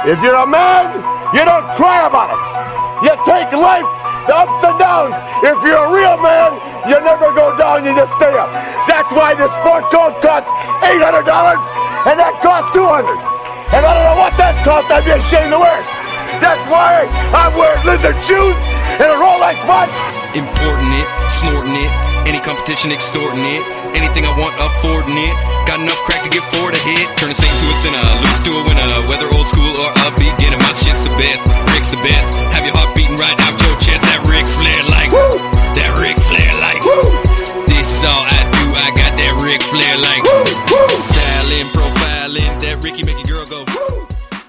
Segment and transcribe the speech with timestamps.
[0.00, 0.96] If you're a man,
[1.36, 2.40] you don't cry about it.
[3.04, 3.84] You take life,
[4.24, 5.12] the ups and downs.
[5.44, 6.56] If you're a real man,
[6.88, 8.48] you never go down, you just stay up.
[8.88, 10.48] That's why this sport coat costs
[10.88, 11.20] $800
[12.08, 13.12] and that costs 200
[13.76, 15.88] And I don't know what that costs, I'd be ashamed to wear it.
[16.40, 17.04] That's why
[17.36, 18.56] I'm wearing lizard shoes
[19.04, 19.92] and a Rolex watch.
[20.32, 21.92] Importing it, snorting it,
[22.24, 23.62] any competition extorting it,
[23.92, 25.59] anything I want affording it.
[25.70, 27.06] Got enough crack to get four to hit.
[27.14, 28.90] Turn a saint to a sinner, lose to a winner.
[29.06, 31.46] Whether old school or upbeat, getting my shit's the best.
[31.70, 32.26] Rick's the best.
[32.50, 34.02] Have your heart beating right out your chest.
[34.02, 35.14] That Ric Flair like,
[35.78, 36.82] that Ric Flair like.
[37.70, 38.66] This is all I do.
[38.82, 40.26] I got that Ric Flair like.
[40.98, 43.62] Styling, profiling, that Ricky make a girl go.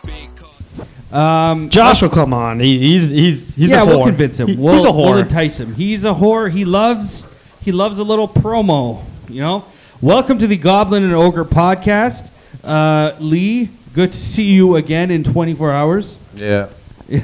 [0.01, 1.51] Big car.
[1.53, 2.59] Um, Josh will come on.
[2.59, 3.89] He, he's he's he's yeah, a whore.
[3.89, 4.47] we'll convince him.
[4.47, 5.75] He- we'll, he's a We'll entice him.
[5.75, 6.49] He's a whore.
[6.49, 7.27] He loves
[7.61, 9.03] he loves a little promo.
[9.29, 9.65] You know.
[10.01, 12.31] Welcome to the Goblin and Ogre podcast.
[12.63, 16.17] Uh, Lee, good to see you again in 24 hours.
[16.35, 16.69] Yeah.
[17.09, 17.19] By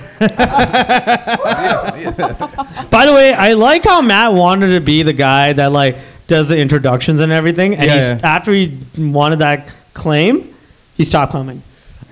[3.06, 6.58] the way, I like how Matt wanted to be the guy that like does the
[6.58, 8.36] introductions and everything, and Yeah, he's yeah.
[8.36, 10.54] after he wanted that claim,
[10.98, 11.64] he stopped coming.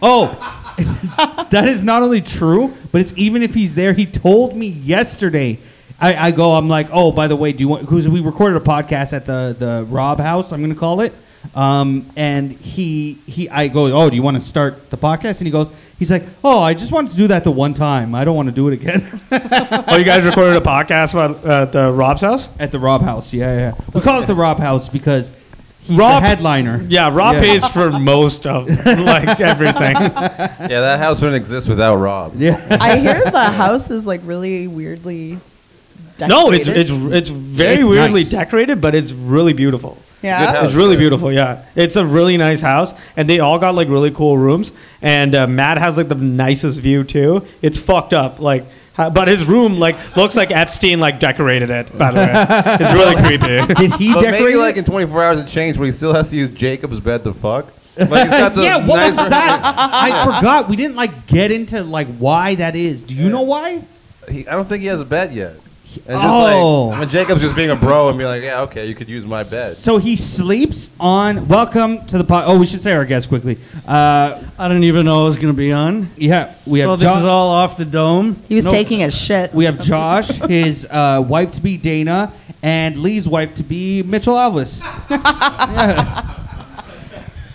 [0.02, 0.28] Oh,
[1.52, 3.94] that is not only true, but it's even if he's there.
[3.94, 5.60] He told me yesterday.
[6.00, 6.54] I, I go.
[6.56, 7.82] I'm like, oh, by the way, do you want?
[7.82, 10.52] Because we recorded a podcast at the the Rob House.
[10.52, 11.14] I'm going to call it.
[11.54, 15.40] Um, and he he I go, oh, do you want to start the podcast?
[15.40, 18.16] And he goes, he's like, oh, I just wanted to do that the one time.
[18.16, 19.08] I don't want to do it again.
[19.32, 22.50] oh, you guys recorded a podcast about uh, the Rob's house?
[22.60, 23.86] at the Rob House, yeah, yeah.
[23.94, 25.38] We call it the Rob House because
[25.82, 26.84] he's Rob- the headliner.
[26.90, 27.42] Yeah, Rob Yeah.
[27.42, 29.96] pays for most of like everything.
[29.96, 32.34] Yeah, that house wouldn't exist without Rob.
[32.36, 32.78] Yeah.
[32.82, 35.40] I hear the house is like really weirdly
[36.18, 36.28] decorated.
[36.30, 38.32] No, it's it's it's very It's weirdly nice.
[38.32, 39.98] decorated, but it's really beautiful.
[40.22, 40.52] yeah.
[40.54, 40.66] House.
[40.68, 41.00] It's really yeah.
[41.00, 41.64] beautiful, yeah.
[41.76, 44.72] It's a really nice house, and they all got like really cool rooms.
[45.02, 47.46] And uh, Matt has like the nicest view too.
[47.62, 48.64] It's fucked up, like,
[48.96, 51.96] ha- but his room like looks like Epstein like decorated it.
[51.98, 52.32] By the way,
[52.82, 53.74] it's really creepy.
[53.76, 56.30] Did he But decorate maybe like in 24 hours it changed, but he still has
[56.32, 57.66] to use Jacob's bed to fuck.
[57.98, 59.62] Like he's got the yeah, what was nicer- that?
[59.94, 60.68] I forgot.
[60.70, 63.04] We didn't like get into like why that is.
[63.04, 63.84] Do you know why?
[64.30, 65.54] He, I don't think he has a bed yet.
[65.98, 66.86] And just Oh.
[66.88, 69.08] like, I mean, Jacob's just being a bro and be like, yeah, okay, you could
[69.10, 69.74] use my bed.
[69.74, 71.48] So he sleeps on.
[71.48, 72.44] Welcome to the pod.
[72.48, 73.58] Oh, we should say our guest quickly.
[73.88, 76.10] Uh, I didn't even know I was going to be on.
[76.18, 76.90] yeah, we have.
[76.92, 78.38] So this Jo- is all off the dome.
[78.48, 78.72] He was No.
[78.72, 79.54] taking a shit.
[79.54, 82.32] We have Josh, his uh, wife to be Dana,
[82.64, 84.82] and Lee's wife to be Mitchell Alvis.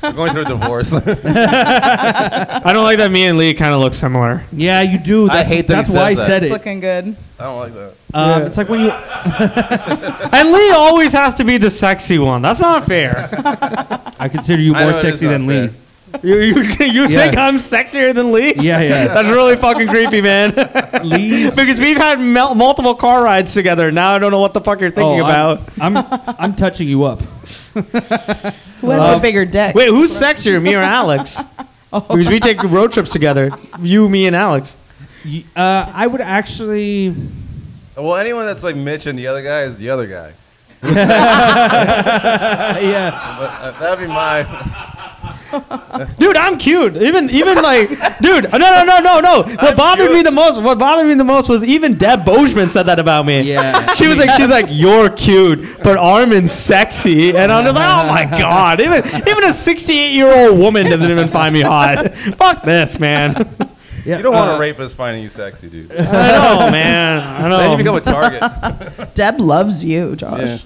[0.03, 0.93] We're going through a divorce.
[0.94, 3.11] I don't like that.
[3.11, 4.43] Me and Lee kind of look similar.
[4.53, 5.25] Yeah, you do.
[5.31, 6.27] I That's, hate that he That's says why I that.
[6.27, 6.53] said It's it.
[6.53, 7.16] looking good.
[7.38, 7.94] I don't like that.
[8.15, 8.91] Um, It's like when you.
[10.33, 12.43] And Lee always has to be the sexy one.
[12.43, 13.28] That's not fair.
[14.19, 15.69] I consider you I more it is sexy not than Lee.
[15.69, 15.77] fair.
[16.22, 17.19] You you, you Yeah.
[17.25, 18.54] think I'm sexier than Lee?
[18.56, 19.06] Yeah, yeah.
[19.15, 20.53] That's really fucking creepy, man.
[21.04, 21.54] Lee's.
[21.56, 23.91] because we've had mul- multiple car rides together.
[23.91, 25.60] Now I don't know what the fuck you're thinking Oh, about.
[25.81, 27.20] I'm, I'm, I'm touching you up.
[27.72, 29.75] Who has a bigger dick?
[29.75, 31.38] Wait, who's sexier, me or Alex?
[31.93, 33.50] Because we take road trips together.
[33.81, 34.76] You, me, and Alex.
[35.25, 37.15] Y- Uh, I would actually.
[37.97, 40.32] Well, anyone that's like Mitch and the other guy is the other guy.
[42.81, 43.37] yeah.
[43.38, 44.44] But uh, that'd be my.
[46.19, 46.97] Dude, I'm cute.
[46.97, 47.88] Even, even like,
[48.21, 49.43] dude, no, no, no, no, no.
[49.43, 50.12] What bothered cute.
[50.19, 53.27] me the most, what bothered me the most was even Deb Boschman said that about
[53.27, 53.43] me.
[53.43, 53.88] Yeah.
[54.00, 58.09] She was like, she's like, you're cute, but Armin's sexy, and I'm just like, oh
[58.09, 58.81] my god.
[58.81, 62.12] Even, even a 68 year old woman doesn't even find me hot.
[62.37, 63.34] Fuck this, man.
[64.06, 64.17] yeah.
[64.17, 65.93] You don't want uh, a rapist finding you sexy, dude.
[65.93, 67.44] I know, man.
[67.44, 67.59] I know.
[67.59, 69.15] Then you become a target.
[69.15, 70.41] Deb loves you, Josh.
[70.41, 70.59] Yeah.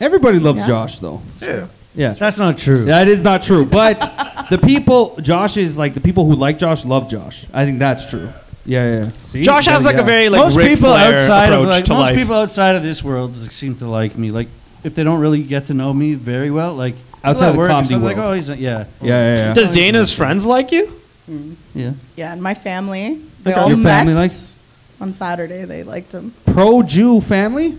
[0.00, 0.66] Everybody loves Yeah.
[0.66, 1.22] Josh, though.
[1.40, 1.66] Yeah.
[1.94, 2.12] Yeah.
[2.14, 2.86] That's not true.
[2.86, 3.64] That is not true.
[3.64, 7.46] But the people, Josh is like the people who like Josh love Josh.
[7.54, 8.30] I think that's true.
[8.66, 9.10] Yeah, yeah.
[9.24, 9.42] See?
[9.42, 10.02] Josh has like Yeah.
[10.02, 12.16] a very like most Ric people Flair outside of approach like to most life.
[12.16, 14.30] people outside of this world like, seem to like me.
[14.30, 14.48] Like
[14.82, 17.70] if they don't really get to know me very well, like Outside at the work
[17.70, 18.32] comedy something, like world.
[18.32, 19.54] oh he's a, yeah Yeah, yeah, yeah.
[19.54, 20.86] Does Dana's friends like you?
[21.30, 21.78] Mm-hmm.
[21.78, 21.92] yeah.
[22.16, 23.20] Yeah, and my family.
[23.42, 23.60] They Okay.
[23.60, 24.56] all Your met family likes-
[25.00, 25.64] on Saturday.
[25.66, 26.32] They liked him.
[26.46, 27.76] Pro Jew family?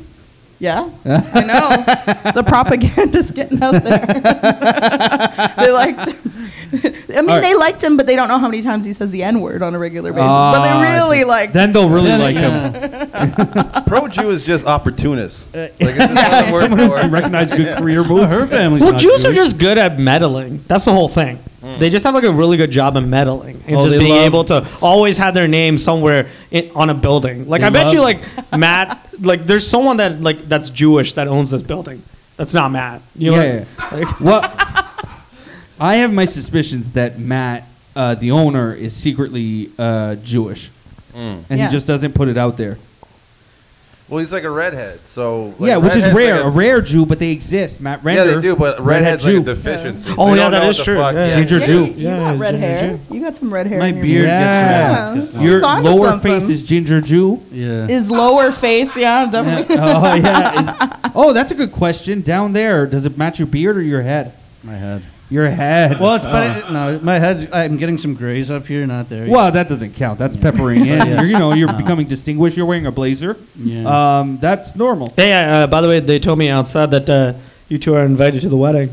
[0.66, 2.32] Yeah, I know.
[2.32, 4.06] the propaganda's getting out there.
[5.58, 6.18] they liked him.
[7.16, 7.42] I mean, right.
[7.42, 9.62] they liked him, but they don't know how many times he says the N word
[9.62, 10.26] on a regular basis.
[10.28, 11.26] Ah, but they I really see.
[11.26, 11.54] like.
[11.54, 13.74] Then they'll really Then, like yeah.
[13.76, 13.84] him.
[13.86, 15.54] Pro Jew is just opportunist.
[15.54, 17.12] Like, it's just another word Someone who for can it.
[17.14, 18.32] recognize good career Well, moves.
[18.42, 19.36] her family's Well, not Jews are Jewish.
[19.50, 20.64] just good at meddling.
[20.68, 21.40] That's the whole thing.
[21.80, 24.26] They just have like a really good job of meddling and Oh, just being love-
[24.26, 27.50] able to always have their name somewhere in, on a building.
[27.50, 28.20] Like They I bet you, like
[28.56, 32.02] Matt, like there's someone that like that's Jewish that owns this building.
[32.38, 33.02] That's not Matt.
[33.16, 34.42] You know, Yeah, what- like, Well,
[35.80, 40.70] I have my suspicions that Matt uh, the owner is secretly uh, Jewish,
[41.14, 41.66] and Yeah.
[41.66, 42.78] he just doesn't put it out there.
[44.08, 46.36] Well, he's like a redhead, so like, yeah, which is redhead's rare.
[46.36, 47.82] like a, rare Jew, but they exist.
[47.82, 48.86] Matt yeah, they do, but redhead
[49.22, 49.44] redhead's like a Jew.
[49.44, 50.14] deficiency.
[50.16, 50.98] Oh, you yeah, don't that know is what the true.
[51.02, 51.36] fuck- Yeah, yeah.
[51.36, 51.74] Ginger Yeah, Jew.
[51.74, 52.90] You, you Yeah, got red ginger hair.
[53.10, 53.16] Jew.
[53.16, 53.80] You got some red hair.
[53.80, 55.16] My in your- beard Yeah.
[55.16, 55.34] gets red.
[55.34, 56.32] Gets Your It's onto lower something.
[56.40, 57.42] face is Ginger Jew.
[57.52, 57.88] yeah.
[57.88, 59.76] His lower face, yeah, definitely.
[59.80, 60.62] oh yeah.
[60.62, 62.22] Is- oh, that's a good question.
[62.22, 64.34] Down there, does it match your beard or your head?
[64.64, 65.02] my head.
[65.30, 66.00] Your head.
[66.00, 67.48] Well, it's but no, my head's.
[67.52, 69.28] I'm getting some grays up here, not there.
[69.28, 70.20] Well, that doesn't count.
[70.20, 70.88] That's peppering in.
[71.08, 71.22] Yeah.
[71.22, 71.78] You're, you know, you're No.
[71.78, 72.56] becoming distinguished.
[72.58, 73.36] You're wearing a blazer.
[73.56, 74.20] Yeah.
[74.20, 75.14] Um, that's normal.
[75.18, 77.34] Hey, uh, by the way, they told me outside that uh,
[77.70, 78.92] you two are invited to the wedding.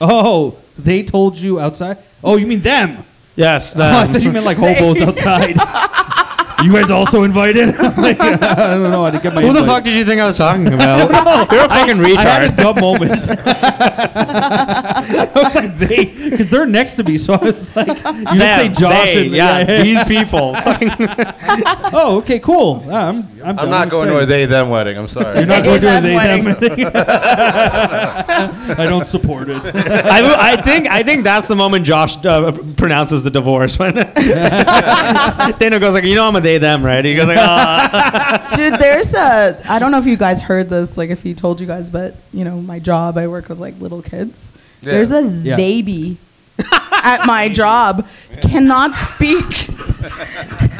[0.00, 1.98] Oh, they told you outside.
[2.22, 3.04] Oh, you mean them?
[3.34, 3.76] Yes.
[3.76, 5.56] Oh, I thought you meant like hobos outside.
[6.62, 7.74] You guys also invited?
[8.02, 9.04] Like, I don't know.
[9.04, 9.42] I didn't get my.
[9.42, 9.74] who the invite.
[9.76, 11.10] fuck did you think I was talking about?
[11.52, 12.16] You're a fucking retard.
[12.16, 13.28] I had a dumb moment.
[13.28, 18.38] I was like they, because they're next to me, so I was like, you didn't
[18.38, 20.54] say Them, Josh they, and yeah, these people.
[21.92, 22.82] Oh, okay, cool.
[22.86, 24.28] Uh, I'm, I'm, I'm not going to a excited.
[24.28, 24.98] they them wedding.
[24.98, 25.38] I'm sorry.
[25.38, 26.60] You're not going to a they them wedding.
[26.60, 26.86] wedding.
[26.94, 29.62] I don't support it.
[29.74, 33.94] I, w- I think I think that's the moment Josh uh, pronounces the divorce when
[33.94, 37.04] Dana goes like, you know, I'm a they them, right?
[37.04, 38.52] He goes like, ah.
[38.56, 39.60] Dude, there's a.
[39.68, 42.16] I don't know if you guys heard this, like if he told you guys, but
[42.32, 44.50] you know, my job, I work with like little kids.
[44.82, 44.92] Yeah.
[44.92, 45.56] There's a Yeah.
[45.56, 46.18] baby
[47.04, 48.06] at my job
[48.42, 49.66] cannot speak.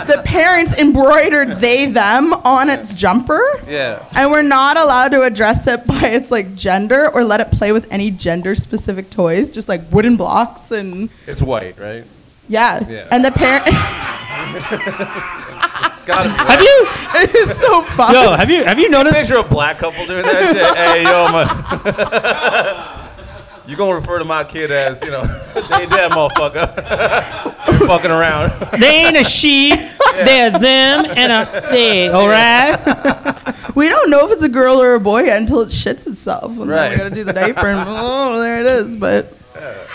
[0.07, 3.43] the parents embroidered they them on its jumper.
[3.69, 4.05] Yeah.
[4.15, 7.73] And we're not allowed to address it by its like gender or let it play
[7.73, 12.05] with any gender specific toys, just like wooden blocks and It's white, right?
[12.49, 12.85] yeah.
[12.89, 13.07] Yeah.
[13.11, 13.65] And the parent
[16.05, 16.35] Gotta be.
[16.35, 16.87] have you,
[17.23, 18.13] it is so fun.
[18.15, 19.21] yo, have you, have you noticed?
[19.21, 20.77] Picture a black couple doing that shit.
[20.77, 21.45] Hey, yo, my.
[23.67, 25.23] you gonna refer to my kid as, you know,
[25.55, 27.79] they dead motherfucker.
[27.79, 28.51] You're fucking around.
[28.81, 29.71] They ain't a she,
[30.15, 32.09] they're them and a they.
[32.09, 32.77] All right.
[33.77, 36.51] We don't know if it's a girl or a boy yet until it shits itself.
[36.53, 36.91] And then Right.
[36.91, 38.97] we gotta do the diaper and oh, there it is.
[38.97, 39.33] But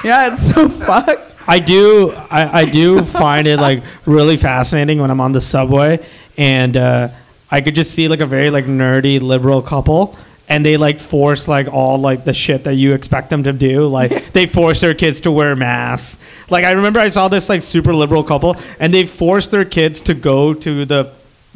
[0.03, 1.35] yeah, it's so fucked.
[1.47, 6.05] I do I, I do find it like really fascinating when I'm on the subway
[6.37, 7.09] and uh,
[7.49, 10.17] I could just see like a very like nerdy liberal couple
[10.49, 13.87] and they like force like all like the shit that you expect them to do
[13.87, 17.63] like they force their kids to wear masks like I remember I saw this like
[17.63, 21.13] super liberal couple and they forced their kids to go to the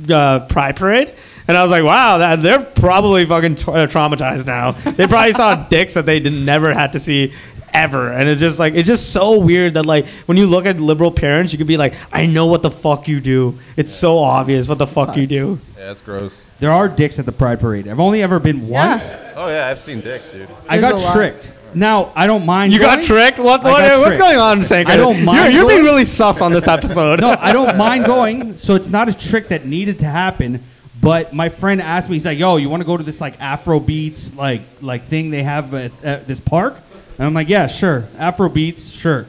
[0.09, 1.13] uh, pride parade
[1.47, 4.71] and I was like, wow, that, they're probably fucking tra- traumatized now.
[4.71, 7.33] They probably saw dicks that they didn't, never had to see
[7.73, 8.11] ever.
[8.11, 11.11] And it's just like, it's just so weird that like when you look at liberal
[11.11, 13.57] parents, you could be like, I know what the fuck you do.
[13.77, 15.59] It's so obvious what the fuck you do.
[15.77, 16.45] Yeah, that's gross.
[16.59, 17.87] There are dicks at the Pride Parade.
[17.87, 19.13] I've only ever been once.
[19.35, 20.47] Oh yeah, I've seen dicks, dude.
[20.69, 21.51] I There's got tricked.
[21.73, 22.73] Now I don't mind.
[22.73, 23.39] You got tricked?
[23.39, 24.19] What, I what got what's tricked.
[24.19, 24.91] going on, Sanker?
[24.91, 27.21] I don't You're, mind you're being really sus on this episode.
[27.21, 28.57] no, I don't mind going.
[28.57, 30.61] So it's not a trick that needed to happen.
[31.01, 33.41] But my friend asked me, he's like, "Yo, you want to go to this like
[33.41, 36.75] Afro beats like like thing they have at, at this park?"
[37.21, 38.05] And I'm like, "Yeah, sure.
[38.17, 39.27] Afro beats, sure."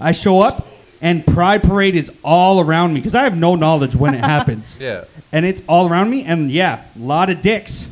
[0.00, 0.66] I show up,
[1.02, 4.78] and Pride Parade is all around me because I have no knowledge when it happens.
[4.80, 5.04] Yeah.
[5.32, 7.88] And it's all around me, and yeah, a lot of dicks.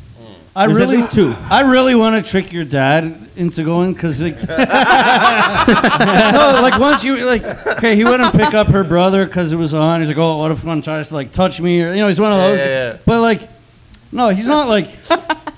[0.56, 1.34] I There's at really, least two.
[1.50, 4.56] I really want to trick your dad into going because, like, no,
[6.62, 9.74] like once you like, okay, he went and pick up her brother because it was
[9.74, 10.00] on.
[10.00, 12.20] He's like, oh, what if one tries to like touch me or you know, he's
[12.20, 12.60] one of Yeah, those.
[12.60, 12.96] yeah, yeah.
[13.04, 13.42] But like,
[14.12, 14.88] no, he's not like,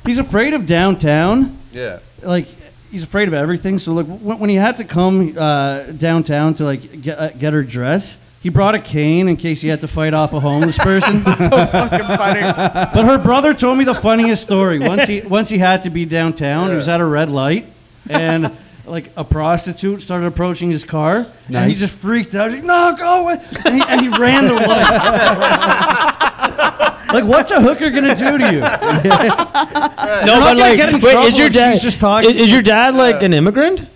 [0.07, 1.57] he's afraid of downtown.
[1.73, 1.99] Yeah.
[2.23, 2.49] Like,
[2.91, 3.79] he's afraid of everything.
[3.79, 7.53] So like, when, when he had to come uh, downtown to like get uh, get
[7.53, 8.17] her dress.
[8.43, 11.21] He brought a cane in case he had to fight off a homeless person.
[11.25, 12.41] So fucking funny.
[12.43, 14.79] But her brother told me the funniest story.
[14.79, 17.67] Once he once he had to be downtown, he was at a red light,
[18.09, 18.53] and
[18.87, 22.53] like a prostitute started approaching his car, and he just freaked out.
[22.53, 24.93] He's like, "No, go away!" And he, and he ran the light.
[27.13, 28.61] like, what's a hooker gonna do to you?
[28.61, 32.31] no, but gonna like, get in wait, is your if dad she's just talking.
[32.31, 33.87] Is, is your dad like an immigrant?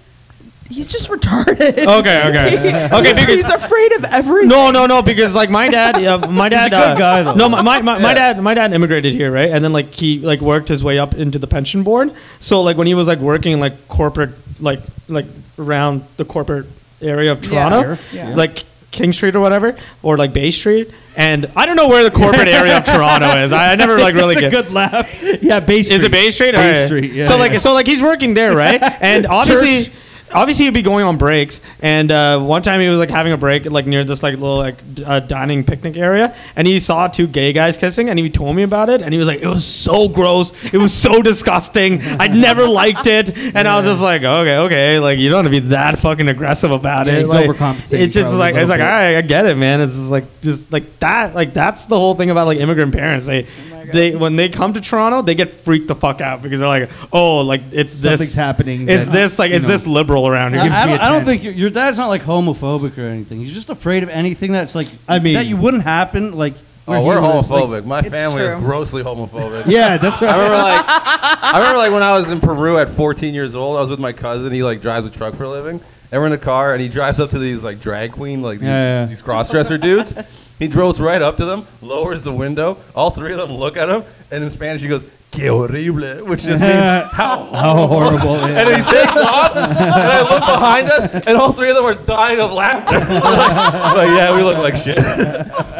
[0.69, 1.59] He's just retarded.
[1.59, 3.09] Okay, okay, okay.
[3.09, 4.49] he's, because- he's afraid of everything.
[4.49, 5.02] No, no, no.
[5.02, 7.35] Because like my dad, uh, my dad, a good uh, guy, though.
[7.35, 9.50] No, my my, my, my dad, my dad immigrated here, right?
[9.50, 12.14] And then like he like worked his way up into the pension board.
[12.38, 15.26] So like when he was like working like corporate, like like
[15.59, 16.67] around the corporate
[17.02, 18.35] area of Toronto, Yeah.
[18.37, 20.90] like King Street or whatever, or like Bay Street.
[21.16, 23.52] And I don't know where the corporate area of Toronto is.
[23.52, 24.64] I, I never like really That's a get.
[24.66, 25.42] good laugh.
[25.42, 25.97] Yeah, Bay Street.
[25.99, 26.52] Is it Bay Street?
[26.52, 26.87] Bay Okay.
[26.87, 27.25] Street, yeah.
[27.25, 28.80] so like so like he's working there, right?
[29.00, 29.92] And obviously,
[30.32, 33.37] obviously he'd be going on breaks and uh, one time he was like having a
[33.37, 37.08] break like near this like little like d- uh, dining picnic area and he saw
[37.08, 39.46] two gay guys kissing and he told me about it and he was like it
[39.46, 40.52] was so gross.
[40.72, 42.00] It was so disgusting.
[42.02, 43.37] I never liked it.
[43.37, 46.28] And i was just like okay okay like you don't have to be that fucking
[46.28, 47.26] aggressive about Yeah, it.
[47.28, 49.80] like, overcompensating it's just like it's like all right i get it man.
[49.80, 53.26] It's just like just like that like that's the whole thing about like immigrant parents.
[53.26, 53.46] They
[53.88, 56.90] they when they come to toronto they get freaked the fuck out because they're like
[57.12, 59.72] oh like it's this Something's happening it's that, this like you it's know.
[59.72, 61.26] this liberal around here I, gives I me don't, a I don't tent.
[61.26, 63.38] think your, your dad's not like homophobic or anything.
[63.40, 66.37] He's just afraid of anything that's like I mean- that you wouldn't happen.
[66.37, 66.54] Like
[66.87, 67.49] where Oh, he we're lives.
[67.50, 67.84] Like, homophobic.
[67.84, 68.60] My It's family is true.
[68.60, 69.66] grossly homophobic.
[69.70, 70.34] Yeah, that's I right.
[70.37, 73.76] remember like I remember like when I was in Peru at 14 years old.
[73.76, 74.52] I was with my cousin.
[74.52, 76.88] He like drives a truck for a living, and we're in a car, and he
[76.88, 79.06] drives up to these like drag queen like these, Yeah, yeah.
[79.06, 80.14] these cross dresser dudes.
[80.61, 82.79] He drives right up to them, lowers the window.
[82.95, 85.02] All three of them look at him, and in Spanish he goes
[85.33, 86.75] "Que horrible," which just means
[87.12, 88.37] how How horrible.
[88.37, 91.95] and he takes off, and I look behind us, and all three of them are
[91.95, 92.99] dying of laughter.
[93.09, 94.97] We're like, like, yeah, we look like shit.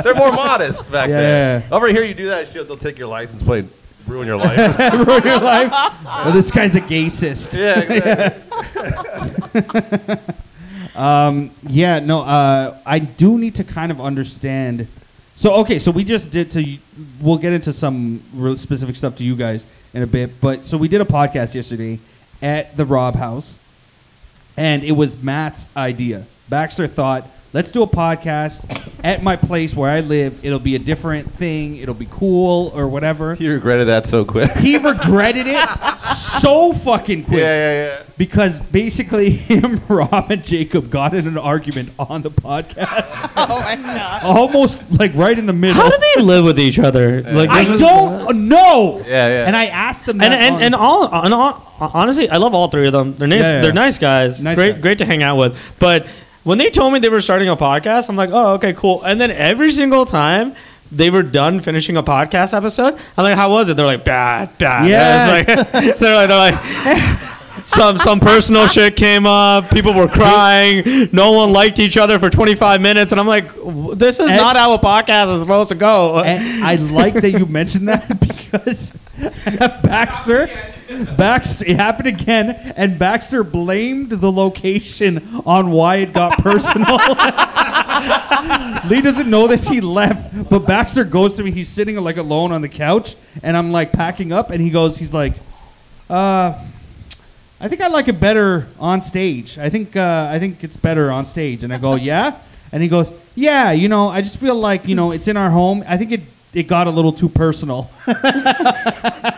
[0.03, 1.59] They're more modest back Yeah, there.
[1.61, 1.77] yeah, yeah.
[1.77, 3.67] Over here, you do that shit, they'll take your license plate,
[4.07, 4.79] ruin your life.
[5.07, 5.71] ruin your life.
[6.05, 7.55] Well, this guy's a gayist.
[7.55, 10.41] yeah, exactly.
[10.95, 14.87] Um, yeah, no, uh, I do need to kind of understand.
[15.35, 16.79] So, okay, so we just did to.
[17.21, 20.77] We'll get into some real specific stuff to you guys in a bit, but so
[20.77, 21.99] we did a podcast yesterday
[22.43, 23.59] at the Rob House,
[24.57, 26.27] and it was Matt's idea.
[26.49, 28.65] Baxter thought, let's do a podcast
[29.03, 30.45] at my place where I live.
[30.45, 31.77] It'll be a different thing.
[31.79, 33.35] It'll be cool or whatever.
[33.35, 34.51] He regretted that so quick.
[34.53, 35.69] He regretted it
[36.03, 38.03] so fucking quick Yeah, yeah, yeah.
[38.19, 43.77] because basically him, Rob, and Jacob got in an argument on the podcast, Oh my
[43.77, 44.23] god.
[44.23, 45.83] almost like right in the middle.
[45.83, 47.23] How do they live with each other?
[47.23, 48.99] Like I this is- don't know.
[49.07, 49.47] Yeah, yeah.
[49.47, 52.55] And I asked them And that and, on- and all, and all honestly, I love
[52.55, 53.15] all three of them.
[53.15, 53.41] They're nice.
[53.43, 53.61] Yeah, yeah.
[53.63, 54.43] They're nice guys.
[54.43, 54.83] Nice great, guys.
[54.83, 55.59] great to hang out with.
[55.79, 56.07] But
[56.45, 59.03] when they told me they were starting a podcast, I'm like, oh, okay, cool.
[59.03, 60.55] And then every single time.
[60.93, 62.95] They were done finishing a podcast episode.
[63.17, 63.77] I'm like, how was it?
[63.77, 64.89] They're like, bad, bad.
[64.91, 65.37] Yeah.
[65.37, 67.19] It's like, they're like, they're like,
[67.65, 69.71] some some personal shit came up.
[69.71, 71.09] People were crying.
[71.13, 73.45] No one liked each other for 25 minutes, and I'm like,
[73.95, 76.19] this is And- not how a podcast is supposed to go.
[76.25, 78.91] and I like that you mentioned that because
[79.85, 80.51] Baxter,
[81.17, 86.97] Baxter, it happened again, and Baxter blamed the location on why it got personal.
[88.89, 89.69] Lee doesn't know this.
[89.69, 91.51] He left, but Baxter goes to me.
[91.51, 94.97] He's sitting like alone on the couch, and I'm like packing up, and he goes,
[94.99, 95.35] he's like,
[96.09, 96.59] uh.
[97.63, 99.59] I think I like it better on stage.
[99.59, 101.63] I think uh, I think it's better on stage.
[101.63, 102.39] And I go, yeah.
[102.73, 103.71] And he goes, yeah.
[103.71, 105.85] You know, I just feel like you know it's in our home.
[105.87, 106.23] I think it
[106.55, 107.91] it got a little too personal.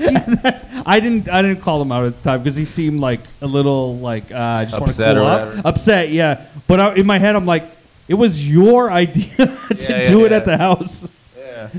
[0.86, 3.46] I didn't I didn't call him out at the time because he seemed like a
[3.46, 5.46] little like uh, I just want to Upset cool or up.
[5.48, 5.68] whatever.
[5.68, 6.44] Upset, yeah.
[6.66, 7.64] But I, in my head, I'm like,
[8.08, 10.36] it was your idea to Yeah, yeah, do it yeah.
[10.38, 11.08] at the house.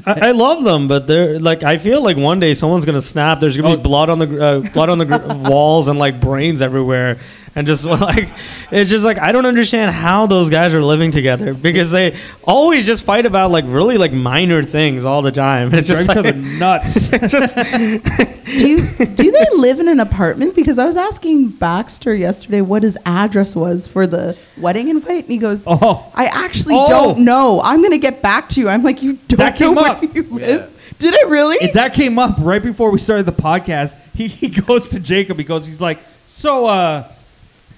[0.05, 3.39] I, I love them, but they're like I feel like one day someone's gonna snap.
[3.39, 3.83] There's gonna be Oh.
[3.83, 7.17] blood on the gr- uh, blood on the gr- walls and like brains everywhere,
[7.55, 8.29] and just like
[8.71, 12.85] it's just like I don't understand how those guys are living together because they always
[12.85, 15.73] just fight about like really like minor things all the time.
[15.79, 17.09] It's just like, nuts.
[17.11, 20.55] it's just Do you do they live in an apartment?
[20.55, 25.31] Because I was asking Baxter yesterday what his address was for the wedding invite, and
[25.31, 26.11] he goes, Oh.
[26.15, 26.87] I actually Oh.
[26.87, 27.61] don't know.
[27.63, 30.15] I'm gonna get back to you." I'm like, "You don't know came where up.
[30.15, 30.95] you live?
[30.99, 33.95] Did it really?" It, that came up right before we started the podcast.
[34.13, 37.07] He, he goes to Jacob because he's like, so uh,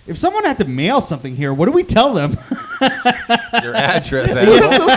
[0.08, 2.32] if someone had to mail something here, what do we tell them?
[2.82, 4.32] Your address.
[4.36, 4.90] asshole.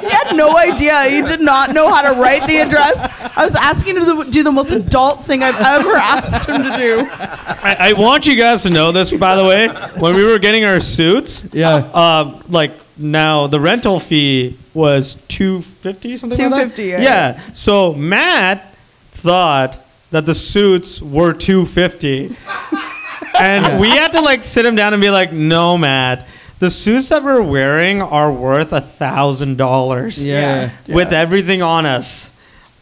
[0.00, 1.04] he had no idea.
[1.08, 3.00] He did not know how to write the address.
[3.36, 6.76] I was asking him to do the most adult thing I've ever asked him to
[6.76, 7.06] do.
[7.10, 9.68] I, I want you guys to know this by the way.
[9.98, 11.74] When we were getting our suits, Yeah.
[11.92, 16.38] um, like now the rental fee was two fifty something.
[16.38, 16.76] like that?
[16.76, 17.00] 250, yeah.
[17.00, 17.40] Yeah.
[17.54, 18.72] So Matt
[19.10, 19.78] thought
[20.12, 22.28] that the suits were two fifty,
[23.38, 26.26] and we had to like sit him down and be like, "No, Matt."
[26.58, 30.22] The suits that we're wearing are worth a thousand dollars.
[30.22, 30.70] Yeah.
[30.86, 32.32] With everything on us.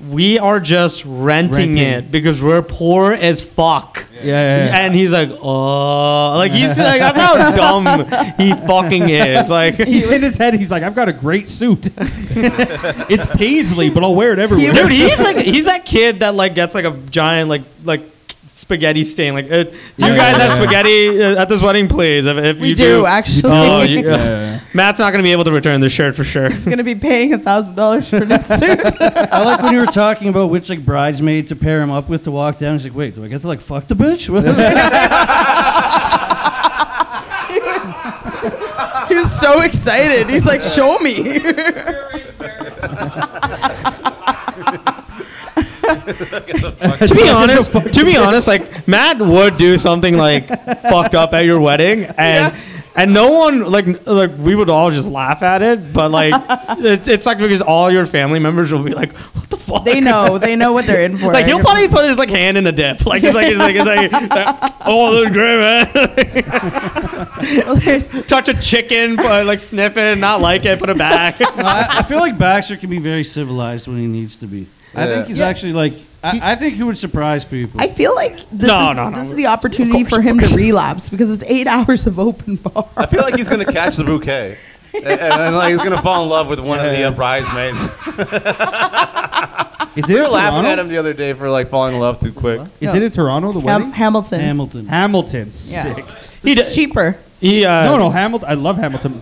[0.01, 1.79] We are just renting, Renting.
[1.79, 4.05] it because we're poor as fuck.
[4.15, 4.79] Yeah, yeah, yeah.
[4.79, 8.05] And he's like, oh, like he's like, that's how dumb
[8.37, 9.51] he fucking is.
[9.51, 10.55] Like, He's in his head.
[10.55, 11.91] He's like, I've got a great suit.
[11.97, 14.73] it's paisley, but I'll wear it everywhere.
[14.73, 18.03] dude, he's like, he's that kid that like gets like a giant like like
[18.59, 19.35] spaghetti stain.
[19.35, 22.27] Like, uh, do you guys have spaghetti uh, at this wedding, please?
[22.27, 23.51] If, if We you do, actually.
[23.53, 24.03] Oh, you,
[24.75, 26.51] Matt's not gonna be able to return the shirt for sure.
[26.51, 28.81] He's gonna be paying a thousand dollars for this suit.
[29.01, 32.25] I like when you were talking about which like bridesmaid to pair him up with
[32.25, 32.75] to walk down.
[32.75, 34.29] He's like, wait, do I get to like fuck the bitch?
[39.09, 40.29] he was so excited.
[40.29, 41.41] He's like, "Show me."
[46.17, 50.47] To be honest, to be honest, like Matt would do something like
[50.83, 52.55] fucked up at your wedding, and
[52.97, 56.35] and no one like like we would all just laugh at it, but like
[56.79, 59.85] it's, it's like because all your family members will be like, what the fuck?
[59.85, 60.39] they know.
[60.49, 61.33] They know what they're in for.
[61.33, 63.77] Like he'll probably put his like hand in the dip, like it's like it's like
[63.77, 65.89] it's like, like, oh, that's great, man.
[67.67, 71.39] Well, there's- Touch a chicken, but like sniff it, not like it, put it back.
[71.41, 74.67] No, I, I feel like Baxter can be very civilized when he needs to be.
[74.95, 75.47] I think he's Yeah.
[75.49, 75.95] actually like.
[76.23, 77.81] I, I think he would surprise people.
[77.81, 79.19] I feel like this, No, is, no, no.
[79.21, 82.89] this is the opportunity for him to relapse because it's eight hours of open bar.
[82.97, 84.59] I feel like he's gonna catch the bouquet,
[84.95, 87.79] and, and then like he's gonna fall in love with one of the uh, bridesmaids.
[89.97, 92.01] Is We it were in laughing at him the other day for like falling in
[92.01, 92.61] love too quick.
[92.81, 93.53] Is it in Toronto?
[93.53, 93.93] The Ham- wedding?
[93.93, 94.41] Hamilton.
[94.41, 94.87] Hamilton.
[94.87, 95.45] Hamilton.
[95.47, 95.95] Yeah.
[95.95, 96.05] Sick.
[96.43, 97.17] He It's d- cheaper.
[97.41, 98.49] he, uh, No, no, Hamilton.
[98.49, 99.21] I love Hamilton.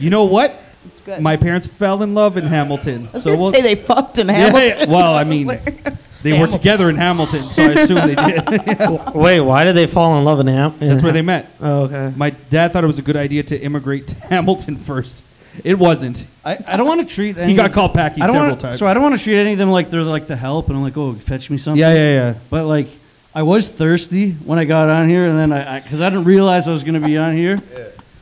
[0.00, 0.60] You know what?
[1.06, 1.22] It's good.
[1.22, 3.08] My parents fell in love in Hamilton.
[3.08, 3.52] I was So gonna we'll.
[3.52, 4.88] say they fucked in Yeah, Hamilton.
[4.88, 4.94] yeah.
[4.94, 5.46] Well, I mean,
[6.22, 8.44] they were together in Hamilton, so I assume they did.
[9.14, 10.74] Wait, why did they fall in love in Ham?
[10.78, 11.50] That's where they met.
[11.60, 12.12] Oh, okay.
[12.16, 15.22] My dad thought it was a good idea to immigrate to Hamilton first.
[15.64, 16.26] It wasn't.
[16.44, 17.38] I, I don't want to treat.
[17.38, 18.78] Any He got called Packy I don't several wanna, times.
[18.78, 20.76] So I don't want to treat any of them like they're like the help, and
[20.76, 21.80] I'm like, oh, fetch me something.
[21.80, 22.34] Yeah, yeah, yeah.
[22.50, 22.88] But like,
[23.34, 26.68] I was thirsty when I got on here, and then I because I, didn't realize
[26.68, 27.58] I was going to be on here.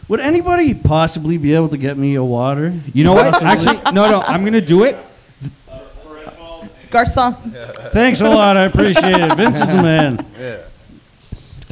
[0.08, 2.74] Would anybody possibly be able to get me a water?
[2.92, 3.42] You know what?
[3.42, 4.20] Actually, no, no.
[4.20, 4.96] I'm gonna do it.
[6.90, 7.34] Garcon.
[7.90, 8.56] Thanks a lot.
[8.56, 9.34] I appreciate it.
[9.34, 10.24] Vince is the man.
[10.38, 10.58] Yeah.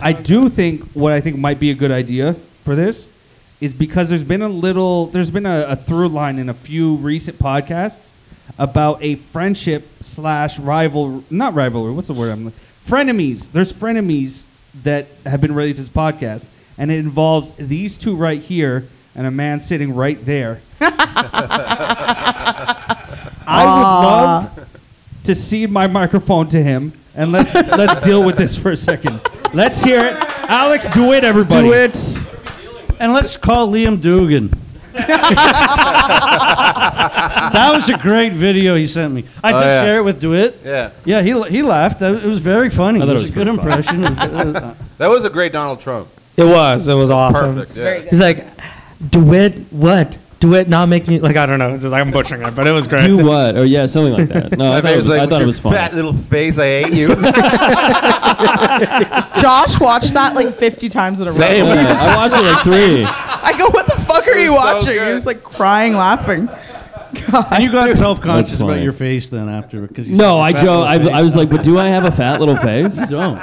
[0.00, 2.34] I do think what I think might be a good idea
[2.64, 3.08] for this
[3.60, 6.96] is because there's been a little, there's been a, a through line in a few
[6.96, 8.10] recent podcasts
[8.58, 11.92] about a friendship slash rival, not rivalry.
[11.92, 12.32] What's the word?
[12.32, 12.50] I'm
[12.84, 13.52] frenemies.
[13.52, 14.44] There's frenemies
[14.82, 16.48] that have been related to this podcast,
[16.78, 20.60] and it involves these two right here and a man sitting right there.
[23.44, 24.68] I would love
[25.24, 29.20] to cede my microphone to him, and let's let's deal with this for a second.
[29.52, 30.14] Let's hear it.
[30.50, 31.68] Alex Dewitt, everybody.
[31.68, 31.96] Do it.
[33.00, 34.50] And let's call Liam Dugan.
[34.92, 35.08] that
[37.74, 39.24] was a great video he sent me.
[39.42, 39.82] I Oh, yeah.
[39.82, 40.60] share it with Dewitt.
[40.64, 42.00] Yeah, Yeah, he he laughed.
[42.02, 43.00] It was very funny.
[43.00, 44.04] I thought it it was was a good impression.
[44.04, 44.18] It was-
[44.56, 46.08] uh, that was a great Donald Trump.
[46.36, 46.88] It was.
[46.88, 47.54] It was awesome.
[47.56, 47.76] Perfect.
[47.76, 47.98] Yeah.
[48.10, 48.46] He's like,
[49.10, 50.18] do it what?
[50.40, 51.74] Do it not make me like I don't know.
[51.74, 53.06] It's just like I'm butchering it, but it was great.
[53.06, 53.54] Do what?
[53.56, 54.58] Or yeah, something like that.
[54.58, 55.72] No, I thought it was, I thought it was fun.
[55.72, 57.14] Fat little face, I hate you.
[59.40, 61.36] Josh watched that like 50 times in a row.
[61.36, 61.66] Same.
[61.66, 63.04] He Yeah, was I watched it like three.
[63.04, 65.06] I go, what the fuck are you was so watching?
[65.06, 66.48] he was like crying, laughing.
[67.50, 68.82] and you got self conscious That's about funny.
[68.82, 70.70] your face then after because you No, said I fat Joe.
[70.80, 71.08] little I, face.
[71.08, 72.96] I was like, but do I have a fat little face?
[73.08, 73.40] don't.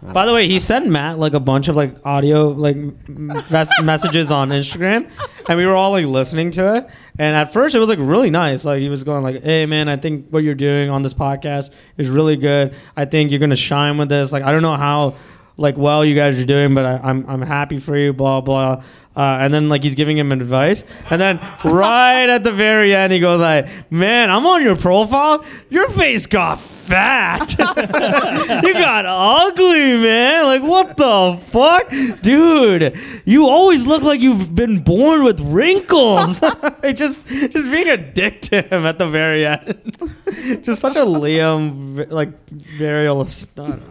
[0.00, 2.76] By the way, he sent Matt like a bunch of like audio like
[3.08, 5.10] mes- messages on Instagram,
[5.48, 6.88] and we were all like listening to it.
[7.18, 8.64] And at first, it was like really nice.
[8.64, 11.70] Like he was going like, "Hey man, I think what you're doing on this podcast
[11.96, 12.74] is really good.
[12.96, 14.30] I think you're gonna shine with this.
[14.30, 15.16] Like I don't know how
[15.56, 18.12] like well you guys are doing, but I, I'm I'm happy for you.
[18.12, 18.82] Blah blah."
[19.18, 23.12] Uh, and then like he's giving him advice, and then right at the very end
[23.12, 25.44] he goes like, "Man, I'm on your profile.
[25.70, 27.50] Your face got fat.
[27.58, 30.44] you got ugly, man.
[30.44, 31.90] Like what the fuck,
[32.22, 32.96] dude?
[33.24, 36.40] You always look like you've been born with wrinkles.
[36.80, 39.96] It just just being a dick to him at the very end.
[40.62, 43.08] just such a Liam like very.
[43.08, 43.14] I
[43.56, 43.82] don't.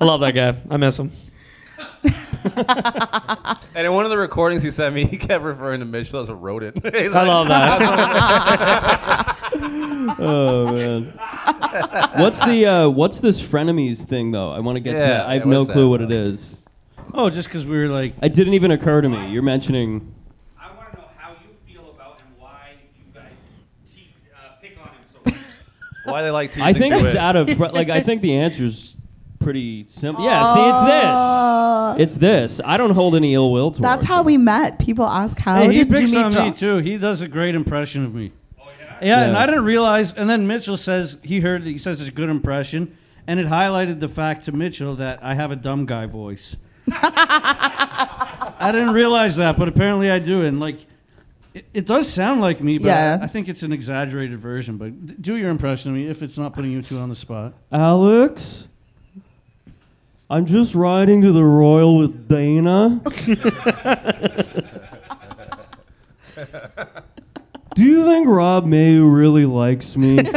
[0.00, 0.54] I love that guy.
[0.70, 1.10] I miss him.
[3.74, 6.28] and in one of the recordings he sent me, he kept referring to Mitchell as
[6.30, 6.82] a rodent.
[6.84, 9.34] He's I like, love that.
[10.20, 11.12] Oh man.
[12.16, 14.50] What's the uh, what's this frenemies thing though?
[14.50, 15.26] I want to get to that.
[15.26, 15.88] I have yeah, no clue that?
[15.88, 16.58] what it is.
[17.12, 19.30] Oh, just because we were like, It didn't even occur to me.
[19.30, 20.14] You're mentioning.
[20.58, 23.32] I want to know how you feel about and why you guys
[24.62, 25.34] pick on him so much.
[26.04, 27.16] Why they like teasing I think it's Dewitt.
[27.16, 28.87] out of like I think the answer's
[29.48, 30.22] pretty simple.
[30.26, 30.52] Yeah.
[30.52, 32.18] See, it's this.
[32.18, 32.60] It's this.
[32.62, 33.80] I don't hold any ill will towards.
[33.80, 34.26] That's how him.
[34.26, 34.78] we met.
[34.78, 36.76] People ask, how hey, he did you meet on me too.
[36.76, 38.30] He does a great impression of me.
[38.60, 38.98] Oh yeah.
[39.00, 40.12] Yeah, and I didn't realize.
[40.12, 41.62] And then Mitchell says he heard.
[41.62, 42.94] He says it's a good impression,
[43.26, 46.54] and it highlighted the fact to Mitchell that I have a dumb guy voice.
[46.92, 50.76] I didn't realize that, but apparently I do, and like.
[51.54, 53.18] It, it does sound like me, but Yeah.
[53.22, 54.76] I, I think it's an exaggerated version.
[54.76, 57.16] But d- do your impression of me if it's not putting you two on the
[57.16, 57.54] spot.
[57.72, 58.68] Alex.
[60.30, 63.00] I'm just riding to the Royal with Dana.
[67.74, 70.18] Do you think Rob May really likes me?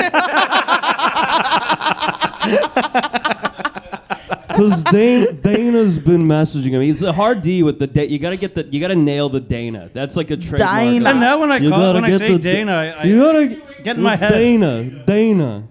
[4.47, 6.89] Because Dana, Dana's been messaging me.
[6.89, 8.65] It's a hard D with the da- You gotta get the.
[8.65, 9.89] You gotta nail the Dana.
[9.93, 10.69] That's like a trademark.
[10.77, 11.09] Dana.
[11.09, 13.17] And now when I You call, when I get say the- Dana, I, I You
[13.17, 13.47] gotta
[13.83, 14.31] get in my head.
[14.33, 15.63] Dana, Dana.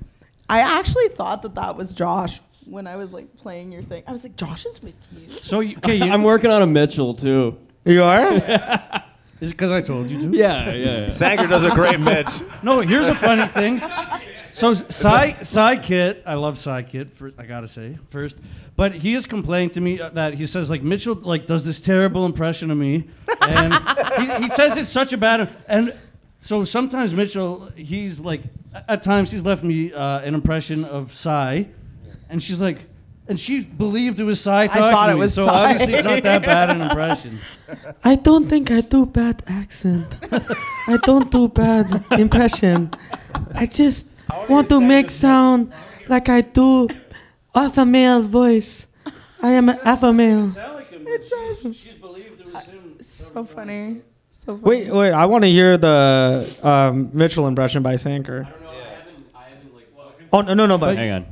[0.49, 4.05] I actually thought that that was Josh when I was like playing your thing.
[4.07, 5.29] I was like, Josh is with you.
[5.29, 7.59] So you, okay, you, I'm working on a Mitchell too.
[7.85, 8.29] You are?
[9.41, 10.37] is it because I told you to?
[10.37, 10.75] Yeah, yeah.
[10.75, 11.11] yeah.
[11.11, 12.29] Sanger does a great Mitch.
[12.63, 13.81] No, here's a funny thing.
[14.53, 17.13] So Psy Psykit, I love Psykit.
[17.13, 18.37] For, I gotta say first,
[18.77, 21.81] but he has complained to me uh, that he says like Mitchell like does this
[21.81, 23.09] terrible impression of me,
[23.41, 23.73] and
[24.19, 25.95] he, he says it's such a bad and
[26.43, 28.43] so sometimes Mitchell he's like
[28.89, 31.65] at times he's left me uh, an impression of Psy,
[32.31, 32.79] and she's like.
[33.29, 35.53] And she believed it was Psy talking thought to it me, was so Psy.
[35.71, 37.39] obviously it's not that bad an impression.
[38.05, 40.17] I don't think I do bad accent.
[40.89, 42.91] I don't do bad impression.
[43.55, 44.09] I just
[44.49, 45.73] want to make sound
[46.09, 46.89] like I do
[47.55, 48.89] alpha male voice.
[49.41, 50.49] I am an alpha male.
[50.51, 52.97] She's believed it was him.
[53.01, 54.01] So funny.
[54.33, 54.63] So funny.
[54.63, 55.13] Wait, wait.
[55.13, 58.49] I want to hear the um, Mitchell impression by Sanker.
[60.33, 61.27] Oh no, no, no, but Hang on.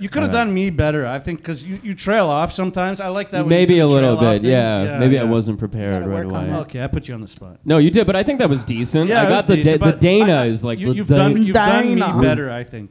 [0.00, 3.00] You could have done me better, I think, because you, you trail off sometimes.
[3.00, 3.44] I like that.
[3.44, 4.50] when you Maybe do a the little trail off bit, thing.
[4.50, 4.98] yeah.
[4.98, 6.50] Maybe I wasn't prepared Gotta right work on away.
[6.52, 6.58] that.
[6.60, 7.58] Okay, I put you on the spot.
[7.66, 9.08] No, you did, but I think that was decent.
[9.10, 10.94] Yeah, I it got the decent, da- the but Dana I- is like you, the
[10.94, 12.14] you've da- done you've done Dana.
[12.16, 12.90] me better, I think.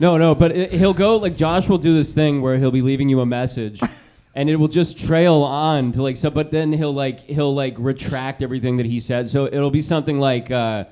[0.00, 2.82] No, no, but it, he'll go like Josh will do this thing where he'll be
[2.82, 3.80] leaving you a message,
[4.34, 6.28] and it will just trail on to like so.
[6.30, 9.28] But then he'll like he'll like retract everything that he said.
[9.28, 10.84] So it'll be something like uh,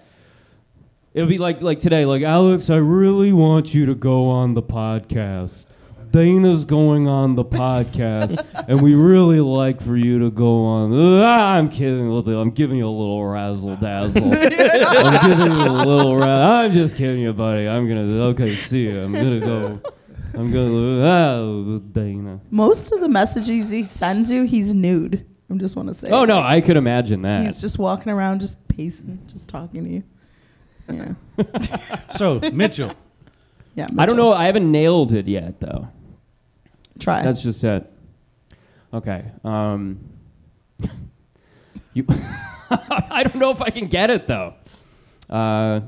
[1.16, 4.62] it'll be like like today, like Alex, I really want you to go on the
[4.62, 5.66] podcast.
[6.12, 10.92] Dana's going on the podcast, and we really like for you to go on.
[10.94, 12.08] Ah, I'm kidding.
[12.14, 12.38] with you.
[12.38, 14.22] I'm giving you a little razzle dazzle.
[14.32, 16.16] I'm giving you a little.
[16.16, 17.66] Ra- I'm just kidding you, buddy.
[17.68, 18.22] I'm gonna.
[18.28, 19.00] Okay, see you.
[19.00, 19.80] I'm gonna go.
[20.34, 21.02] I'm gonna.
[21.04, 22.40] Ah, Dana.
[22.50, 25.26] Most of the messages he sends you, he's nude.
[25.50, 26.10] I just want to say.
[26.10, 27.44] Oh no, I could imagine that.
[27.44, 30.02] He's just walking around, just pacing, just talking to you.
[30.88, 31.14] Yeah.
[32.16, 32.92] So Mitchell,
[33.74, 33.88] Yeah.
[33.98, 34.32] I don't know.
[34.32, 35.88] I haven't nailed it yet, though.
[36.98, 37.22] Try.
[37.22, 37.90] That's just it.
[38.94, 39.24] Okay.
[39.44, 39.98] Um,
[41.92, 42.06] you.
[42.70, 44.54] I don't know if I can get it though.
[45.30, 45.80] Uh,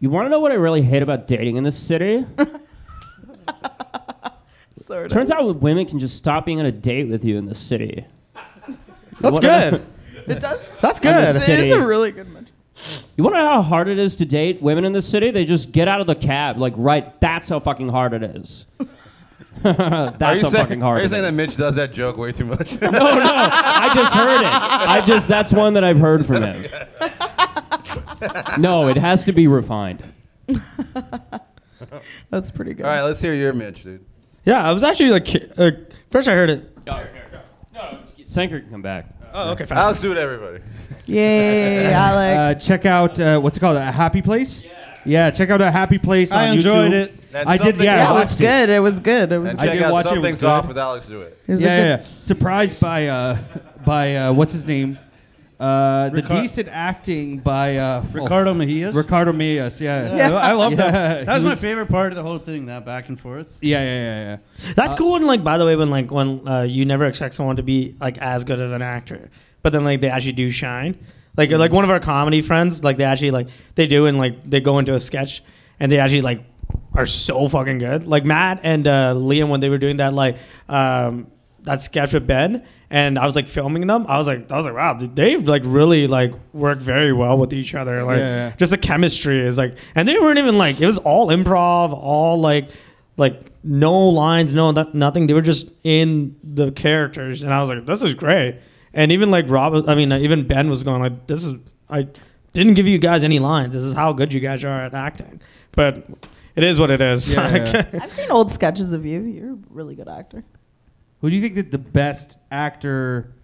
[0.00, 2.24] you want to know what I really hate about dating in this city?
[4.84, 5.12] sort of.
[5.12, 8.04] Turns out women can just stop being on a date with you in the city.
[9.20, 9.86] that's What- good.
[10.26, 10.60] It does.
[10.82, 11.14] That's good.
[11.14, 11.66] the It city.
[11.68, 12.54] is a really good mention.
[13.16, 15.30] You want to know how hard it is to date women in the city?
[15.30, 17.20] They just get out of the cab, like right.
[17.20, 18.66] That's how fucking hard it is.
[19.64, 21.92] Are that's you how saying, fucking hard Are you it saying that Mitch does that
[21.92, 22.80] joke way too much?
[22.80, 23.00] No, no.
[23.00, 24.88] I just heard it.
[24.88, 26.64] I just that's one that I've heard from him.
[28.58, 30.02] No, it has to be refined.
[32.30, 32.84] That's pretty good.
[32.84, 34.04] All right, let's hear your Mitch, dude.
[34.44, 35.70] Yeah, I was actually like, uh,
[36.10, 36.78] first I heard it.
[38.26, 39.06] Sanker can come back.
[39.32, 39.78] Oh, okay, fine.
[39.78, 40.60] Alex Dewitt, everybody.
[41.06, 42.66] Yay, Uh, Alex.
[42.66, 43.76] check out uh, what's it called?
[43.76, 44.64] A happy place.
[45.04, 46.94] Yeah, check out a happy place I on enjoyed YouTube.
[46.94, 47.14] it.
[47.34, 47.64] And I did.
[47.66, 48.68] something Yeah, yeah, it was watched good.
[48.70, 49.32] It was good.
[49.32, 49.50] It was.
[49.50, 50.46] And I check did out watch it, it was Something's good.
[50.48, 51.38] Off with Alex Dewitt.
[51.46, 52.20] it was a Yeah, yeah, good- yeah.
[52.20, 53.38] Surprised by uh,
[53.86, 54.98] by uh, what's his name?
[55.58, 58.94] Uh, the Ricar- decent acting by uh, Ricardo oh, Mejias.
[58.94, 59.80] Ricardo Mejias.
[59.80, 61.26] Yeah, Yeah, I love Yeah, that.
[61.26, 62.66] That was he my was- favorite part of the whole thing.
[62.66, 63.48] That back and forth.
[63.60, 64.72] yeah, yeah, yeah, yeah.
[64.74, 65.12] That's cool.
[65.14, 67.96] When like, by the way, when like when uh, you never expect someone to be
[68.00, 69.30] like as good as an actor,
[69.62, 70.96] but then like they actually do shine.
[71.36, 74.48] Like like one of our comedy friends, like they actually like they do and like
[74.48, 75.42] they go into a sketch
[75.78, 76.42] and they actually like
[76.94, 78.06] are so fucking good.
[78.06, 80.36] Like Matt and uh, Liam when they were doing that like
[80.68, 81.28] um,
[81.62, 84.06] that sketch with Ben, and I was like filming them.
[84.08, 87.52] I was like I was like wow, they like really like work very well with
[87.52, 88.02] each other.
[88.04, 88.56] Like Yeah, yeah.
[88.56, 92.40] just the chemistry is like, and they weren't even like it was all improv, all
[92.40, 92.70] like
[93.16, 95.26] like no lines, no no- nothing.
[95.28, 98.56] They were just in the characters, and I was like, this is great.
[98.94, 101.56] And even like Rob, I mean, uh, even Ben was going like, this is
[101.88, 102.08] I
[102.52, 103.74] didn't give you guys any lines.
[103.74, 105.40] This is how good you guys are at acting.
[105.72, 106.06] But
[106.56, 107.32] it is what it is.
[107.34, 107.88] Yeah, yeah.
[108.02, 109.20] I've seen old sketches of you.
[109.22, 110.44] You're a really good actor.
[111.20, 113.34] Who do you think that the best actor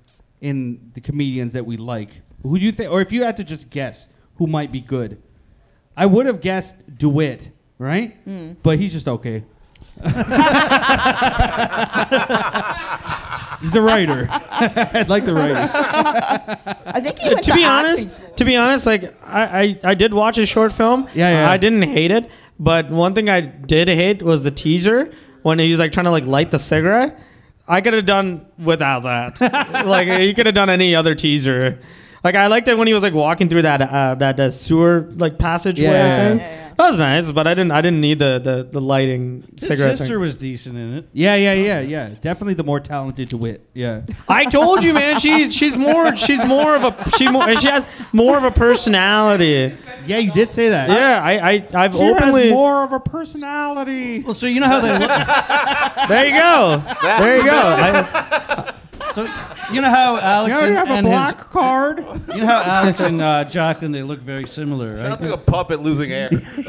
[0.41, 2.11] in the comedians that we like?
[2.43, 5.21] Who do you think, or if you had to just guess, who might be good?
[5.97, 8.17] I would have guessed Dewitt, right?
[8.63, 9.45] But he's just okay.
[13.61, 14.27] he's a writer.
[14.31, 15.71] I like the writer.
[16.87, 18.35] I think he to, went to to be acting honest, school.
[18.37, 21.09] to be honest, like I, I, I did watch a short film.
[21.15, 21.51] Yeah, yeah.
[21.51, 25.71] I didn't hate it, but one thing I did hate was the teaser when he
[25.71, 27.19] was like trying to like light the cigarette.
[27.67, 29.41] I could have done without that.
[29.87, 31.79] like he could have done any other teaser.
[32.23, 35.09] Like I liked it when he was like walking through that uh, that uh, sewer
[35.17, 35.85] like passageway.
[35.85, 36.37] Yeah.
[36.37, 36.64] thing.
[36.77, 36.85] Yeah, yeah.
[36.85, 39.99] That was nice, but I didn't I didn't need the the, the lighting His cigarette
[39.99, 40.21] sister thing.
[40.21, 41.09] was decent in it.
[41.13, 42.15] Yeah, yeah, oh, yeah, yeah.
[42.21, 43.67] Definitely the more talented Dewitt.
[43.75, 44.03] Yeah.
[44.29, 45.21] I told you, man.
[45.21, 49.75] She's she's more she's more of a she more she has more of a personality.
[50.07, 50.91] Yeah, you did say that.
[50.91, 54.21] Yeah, I I I've She openly has more of a personality.
[54.21, 56.09] Well, so you know how they look.
[56.09, 57.53] there you go there you go.
[57.55, 58.75] I,
[59.15, 59.23] So
[59.73, 61.99] you know how Alex You and, have a and black card.
[62.29, 65.31] you know how Alex and uh, Jacqueline they look very similar, Sounds right?
[65.31, 66.29] like a puppet losing air.
[66.33, 66.65] Mitchell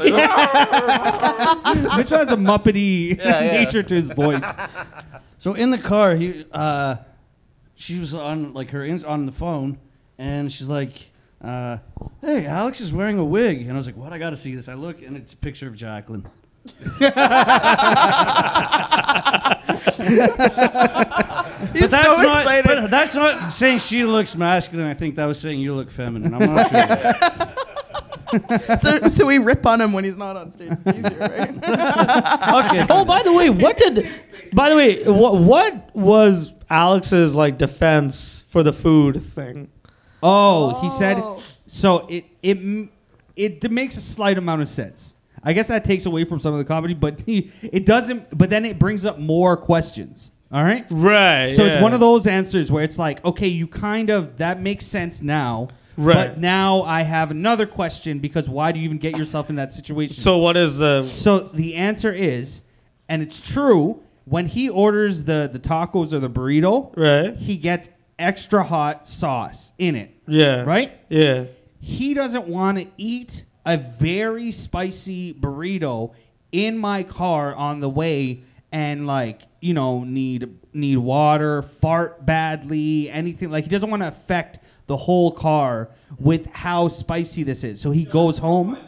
[2.18, 3.52] has a muppety Yeah, yeah.
[3.64, 4.46] nature to his voice.
[5.38, 6.96] So in the car, he uh,
[7.74, 9.78] she was on like her ins on the phone,
[10.16, 10.92] and she's like,
[11.42, 11.78] uh,
[12.20, 14.12] "Hey, Alex is wearing a wig," and I was like, "What?
[14.12, 16.26] I got to see this." I look, and it's a picture of Jacqueline.
[21.76, 22.66] He's that's so not, excited.
[22.66, 24.86] But that's not saying she looks masculine.
[24.86, 26.34] I think that was saying you look feminine.
[26.34, 28.78] I'm not sure.
[28.80, 30.72] so, so we rip on him when he's not on stage.
[30.72, 31.50] It's easier, right?
[32.66, 32.86] okay.
[32.90, 34.08] oh, by the way, what did?
[34.52, 39.70] By the way, what what was Alex's like defense for the food thing?
[40.22, 41.18] Oh, he said.
[41.18, 41.42] Oh.
[41.66, 42.88] So it it
[43.36, 45.14] it makes a slight amount of sense.
[45.42, 48.36] I guess that takes away from some of the comedy, but he, it doesn't.
[48.36, 50.30] But then it brings up more questions.
[50.52, 50.86] All right.
[50.90, 51.48] Right.
[51.50, 54.86] So it's one of those answers where it's like, okay, you kind of that makes
[54.86, 55.68] sense now.
[55.96, 56.14] Right.
[56.28, 59.72] But now I have another question because why do you even get yourself in that
[59.72, 60.14] situation?
[60.14, 61.08] So what is the?
[61.08, 62.62] So the answer is,
[63.08, 67.34] and it's true, when he orders the, the tacos or the burrito, Right.
[67.36, 70.14] he gets extra hot sauce in it.
[70.28, 70.62] Yeah.
[70.62, 70.92] Right?
[71.08, 71.44] Yeah.
[71.80, 76.12] He doesn't want to eat a very spicy burrito
[76.52, 83.10] in my car on the way and like, you know, need need water, fart badly,
[83.10, 87.80] anything like he doesn't want to affect the whole car with how spicy this is.
[87.80, 88.78] So he goes home.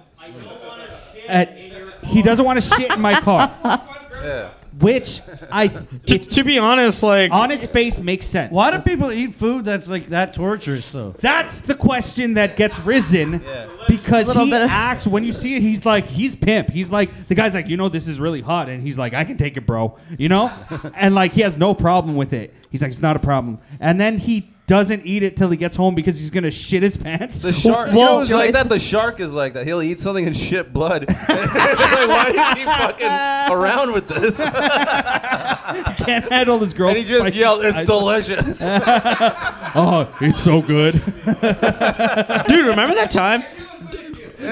[1.29, 1.57] At,
[2.05, 3.53] he doesn't want to shit in my car.
[4.81, 8.53] Which I To, to be honest, like on its face makes sense.
[8.53, 11.15] Why do people eat food that's like that torturous though?
[11.21, 13.43] That's the question that gets risen
[13.89, 15.63] because Little he bit of- acts when you see it.
[15.63, 16.71] He's like he's pimp.
[16.71, 19.25] He's like the guy's like you know this is really hot, and he's like I
[19.25, 19.97] can take it, bro.
[20.17, 20.51] You know,
[20.95, 22.55] and like he has no problem with it.
[22.71, 25.75] He's like it's not a problem, and then he doesn't eat it till he gets
[25.75, 27.41] home because he's gonna shit his pants.
[27.41, 28.69] The shark, you know, it's like that.
[28.69, 29.67] The shark is like that.
[29.67, 31.07] He'll eat something and shit blood.
[31.29, 34.37] It's like, why do you keep fucking around with this?
[36.05, 36.89] can't handle this girl.
[36.89, 40.95] And he just yelled, "It's delicious." Oh, it's so good.
[40.95, 43.43] dude, remember that time?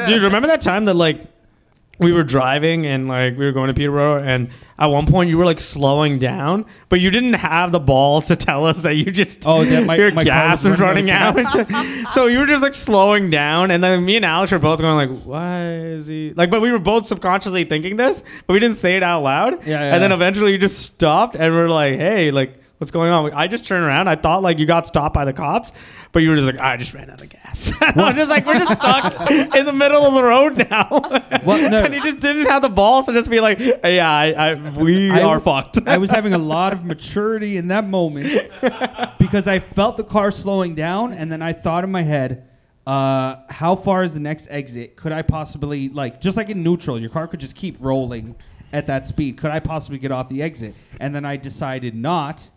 [0.06, 1.26] Dude, remember that time that like
[1.98, 5.38] we were driving and like we were going to Peterborough and at one point you
[5.38, 9.10] were like slowing down, but you didn't have the balls to tell us that you
[9.10, 12.12] just Oh, that my- your my gas was was running running out.
[12.12, 15.10] so you were just like slowing down, and then me and Alex were both going
[15.10, 18.76] like, "Why is he like?" But we were both subconsciously thinking this, but we didn't
[18.76, 19.66] say it out loud.
[19.66, 19.94] Yeah, yeah.
[19.94, 23.32] And then eventually you just stopped, and we're like, "Hey, like." What's going on?
[23.32, 24.06] I just turned around.
[24.06, 25.72] I thought like you got stopped by the cops,
[26.12, 27.72] but you were just like, I just ran out of gas.
[27.80, 30.88] I was just like, we're just stuck in the middle of the road now.
[31.44, 31.84] Well, no.
[31.84, 35.10] and he just didn't have the balls to just be like, yeah, I, I, we
[35.10, 35.78] I- are fucked.
[35.86, 38.28] I was having a lot of maturity in that moment
[39.18, 42.48] because I felt the car slowing down, and then I thought in my head,
[42.86, 44.96] uh, how far is the next exit?
[44.96, 48.36] Could I possibly, like, just like in neutral, your car could just keep rolling
[48.72, 49.36] at that speed.
[49.38, 50.74] Could I possibly get off the exit?
[51.00, 52.48] And then I decided not,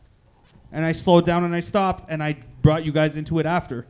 [0.71, 3.85] and I slowed down and I stopped, and I brought you guys into it after.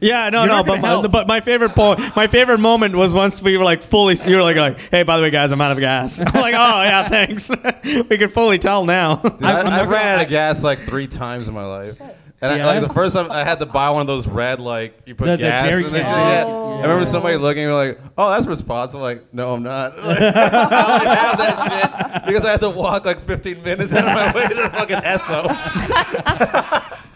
[0.00, 1.10] Yeah, no, You're no, but my, help.
[1.10, 4.16] but my favorite point, my favorite moment was once we were like fully.
[4.26, 6.20] You were like, like, hey, by the way, guys, I'm out of gas.
[6.24, 7.50] I'm like, oh yeah, thanks.
[7.84, 9.16] we can fully tell now.
[9.16, 11.54] Dude, I- I, I'm I, not ran gonna- out of gas like three times in
[11.54, 11.98] my life.
[12.00, 12.66] And Yeah?
[12.68, 15.14] I, like the first time, I had to buy one of those red, like you
[15.14, 16.16] put The- the gas jerry in this cans.
[16.16, 16.44] shit.
[16.46, 16.74] Oh.
[16.74, 19.96] I remember somebody looking at me like, "Oh, that's responsible." Like, no, I'm not.
[20.04, 24.06] Like, I only have that shit because I had to walk like 15 minutes out
[24.06, 25.48] of my way to fucking Esso.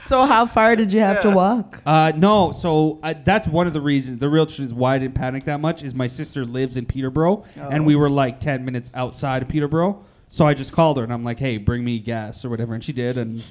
[0.08, 1.82] So how far did you have to walk?
[1.84, 4.20] Uh, no, so uh, that's one of the reasons.
[4.20, 6.86] The real truth is why I didn't panic that much is my sister lives in
[6.86, 10.02] Peterborough, and we were like ten minutes outside of Peterborough.
[10.28, 12.82] So I just called her and I'm like, "Hey, bring me gas or whatever," and
[12.82, 13.18] she did.
[13.18, 13.42] And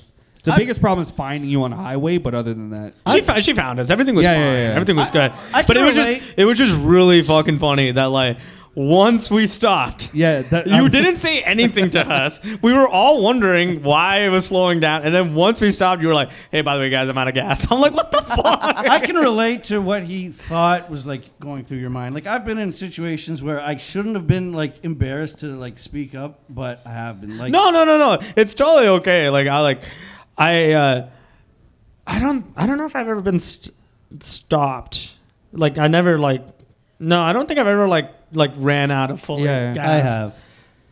[0.46, 3.43] the biggest problem is finding you on a highway, but other than that, She, found,
[3.46, 3.89] she found us.
[3.91, 4.41] Everything was Yeah, fine.
[4.41, 4.74] yeah, yeah.
[4.74, 5.32] Everything was good.
[5.54, 6.20] I but it was relate.
[6.22, 8.38] just it was just really fucking funny that like
[8.80, 10.13] once we stopped.
[10.13, 12.40] Yeah, that, You I'm- didn't say anything to us.
[12.62, 16.08] We were all wondering why it was slowing down, and then once we stopped, you
[16.10, 18.22] were like, "Hey, by the way, guys, I'm out of gas." I'm like, "What the
[18.22, 18.46] fuck?"
[18.88, 22.13] I can relate to what he thought was like going through your mind.
[22.13, 26.13] Like I've been in situations where I shouldn't have been like embarrassed to like speak
[26.13, 27.36] up, but I have been.
[27.40, 28.20] Like No, no, no, no.
[28.36, 29.32] It's totally okay.
[29.32, 29.82] Like I like,
[30.38, 31.10] I, uh,
[32.06, 33.74] I don't, I don't know if I've ever been st-
[34.20, 35.16] stopped.
[35.52, 36.46] Like I never like,
[37.00, 39.74] no, I don't think I've ever like like ran out of full Yeah, yeah.
[39.74, 39.88] gas.
[39.88, 40.36] I have.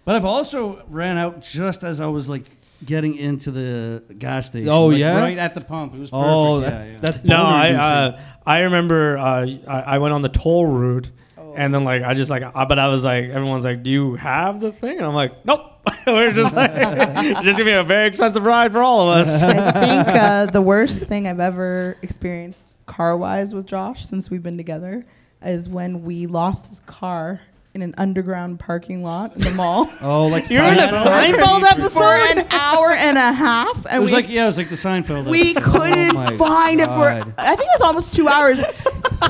[0.06, 2.44] But I've also ran out just as I was like
[2.86, 4.70] getting into the gas station.
[4.70, 5.18] Oh, like, yeah?
[5.18, 5.96] right at the pump.
[5.96, 6.28] It was perfect.
[6.30, 6.98] Oh, Yeah, that's yeah.
[7.00, 11.10] that's No, boner I, uh, I remember uh, I, I went on the toll route,
[11.56, 14.16] and then like I just like, uh, but I was like, everyone's like, "Do you
[14.16, 15.72] have the thing?" And I'm like, "Nope."
[16.08, 19.42] We're just like, it's just gonna be a very expensive ride for all of us.
[19.44, 24.44] I think uh, the worst thing I've ever experienced car wise with Josh since we've
[24.44, 25.06] been together
[25.46, 27.42] is when we lost his car
[27.74, 31.60] in an underground parking lot in the mall oh, like You're in a Seinfeld?
[31.60, 32.04] Seinfeld for
[32.40, 33.78] an hour and a half.
[33.86, 35.26] It And was we, like yeah, it was like the Seinfeld.
[35.26, 35.68] we episode.
[35.68, 37.22] Oh couldn't Oh my find it for, I
[37.56, 38.62] think it was almost two hours.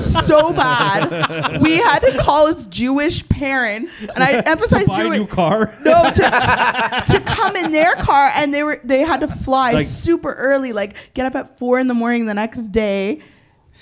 [0.00, 1.60] so bad.
[1.60, 5.18] We had to call his Jewish parents, and I emphasize buy a Jewish.
[5.18, 5.76] new car.
[5.84, 9.86] No, to, to come in their car, and they were they had to fly Like-
[9.86, 13.20] super early, like get up at four in the morning the next day,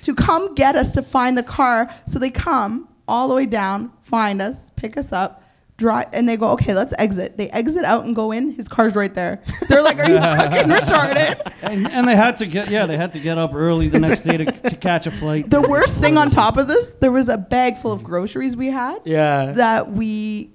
[0.04, 1.92] to come get us to find the car.
[2.06, 5.42] So they come all the way down, find us, pick us up,
[5.78, 7.38] drive, and they go, okay, let's exit.
[7.38, 8.50] They exit out and go in.
[8.50, 9.42] His car's right there.
[9.68, 11.52] They're like, are you fucking retarded?
[11.62, 14.22] and, and they had to get yeah, they had to get up early the next
[14.22, 15.48] day to, to catch a flight.
[15.48, 18.68] The worst thing on top of this, there was a bag full of groceries we
[18.68, 19.00] had.
[19.04, 19.52] Yeah.
[19.52, 20.50] that we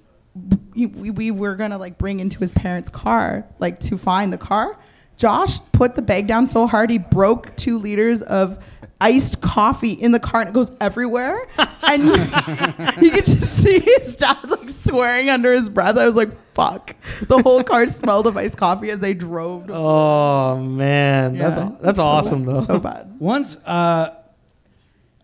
[0.76, 4.78] we, we were gonna like bring into his parents' car, like to find the car.
[5.16, 8.64] Josh put the bag down so hard he broke two liters of
[9.00, 11.38] iced coffee in the car and it goes everywhere.
[11.82, 12.12] And you,
[13.02, 15.96] you could just see his dad like swearing under his breath.
[15.96, 16.94] I was like, fuck.
[17.22, 19.66] The whole car smelled of iced coffee as they drove.
[19.66, 22.62] to- Oh man, that's Yeah, that's so awesome bad, though.
[22.62, 23.16] So bad.
[23.18, 24.14] Once uh,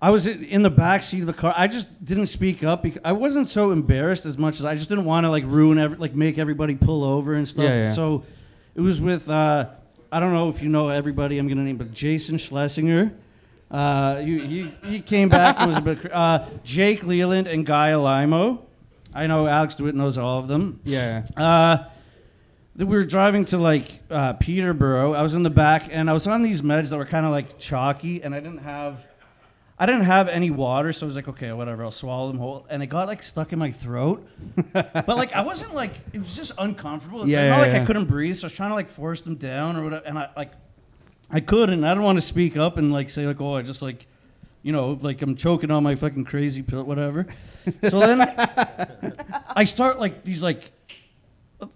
[0.03, 1.55] I was in in the back seat of the car.
[1.57, 4.89] I just didn't speak up because I wasn't so embarrassed as much as I just
[4.89, 7.65] didn't want to like ruin every, like make everybody pull over and stuff.
[7.65, 7.93] Yeah, yeah.
[7.95, 8.25] So
[8.75, 9.69] it was with uh,
[10.11, 11.39] I don't know if you know everybody.
[11.39, 13.13] I'm gonna name, but Jason Schlesinger.
[13.71, 15.61] Uh, you, he, he came back.
[15.61, 16.13] It was a bit.
[16.13, 18.61] Uh, Jake Leland and Guy Alimo.
[19.15, 20.81] I know Alex Dewitt knows all of them.
[20.85, 21.25] Yeah.
[21.37, 21.79] Uh,
[22.77, 25.15] we were driving to like uh, Peterborough.
[25.15, 27.33] I was in the back, and I was on these meds that were kind of
[27.33, 29.05] like chalky, and I didn't have,
[29.79, 32.67] I didn't have any water, so I was like, okay, whatever, I'll swallow them whole.
[32.69, 34.29] And it got like stuck in my throat,
[34.75, 37.23] but like I wasn't like it was just uncomfortable.
[37.23, 37.83] It's Yeah, like, not yeah, like yeah.
[37.83, 40.19] I couldn't breathe, so I was trying to like force them down or whatever, and
[40.19, 40.53] I like,
[41.31, 43.63] I could, and I don't want to speak up and like say like, oh, I
[43.63, 44.07] just like.
[44.63, 47.25] You know, like I'm choking on my fucking crazy pill, whatever.
[47.89, 48.21] So then
[49.55, 50.73] I start like these like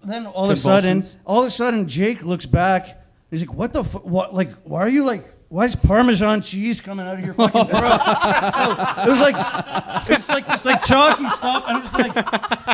[0.03, 1.17] then all of a sudden, Convulsions?
[1.25, 3.01] all of a sudden, Jake looks back.
[3.31, 3.85] He's like, "What the?
[3.85, 4.35] Fu- what?
[4.35, 5.25] Like, why are you like?
[5.51, 8.01] Why is Parmesan cheese coming out of your fucking throat?"
[8.55, 8.71] so
[9.03, 9.35] it was like,
[10.09, 12.15] it's like this like chalky stuff, and I'm just like,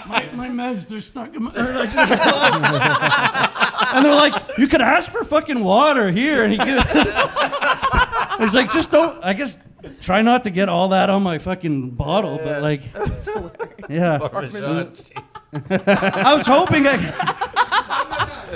[0.07, 1.53] my, my meds, they're stuck in my.
[1.55, 1.95] or, like,
[3.95, 6.67] and they're like, "You could ask for fucking water here," and he could.
[8.41, 9.25] He's like, "Just don't.
[9.25, 9.57] I guess
[10.03, 12.83] try not to get all that on my fucking bottle, but like,
[13.89, 14.93] yeah." Parmesan
[15.55, 16.97] I was hoping I.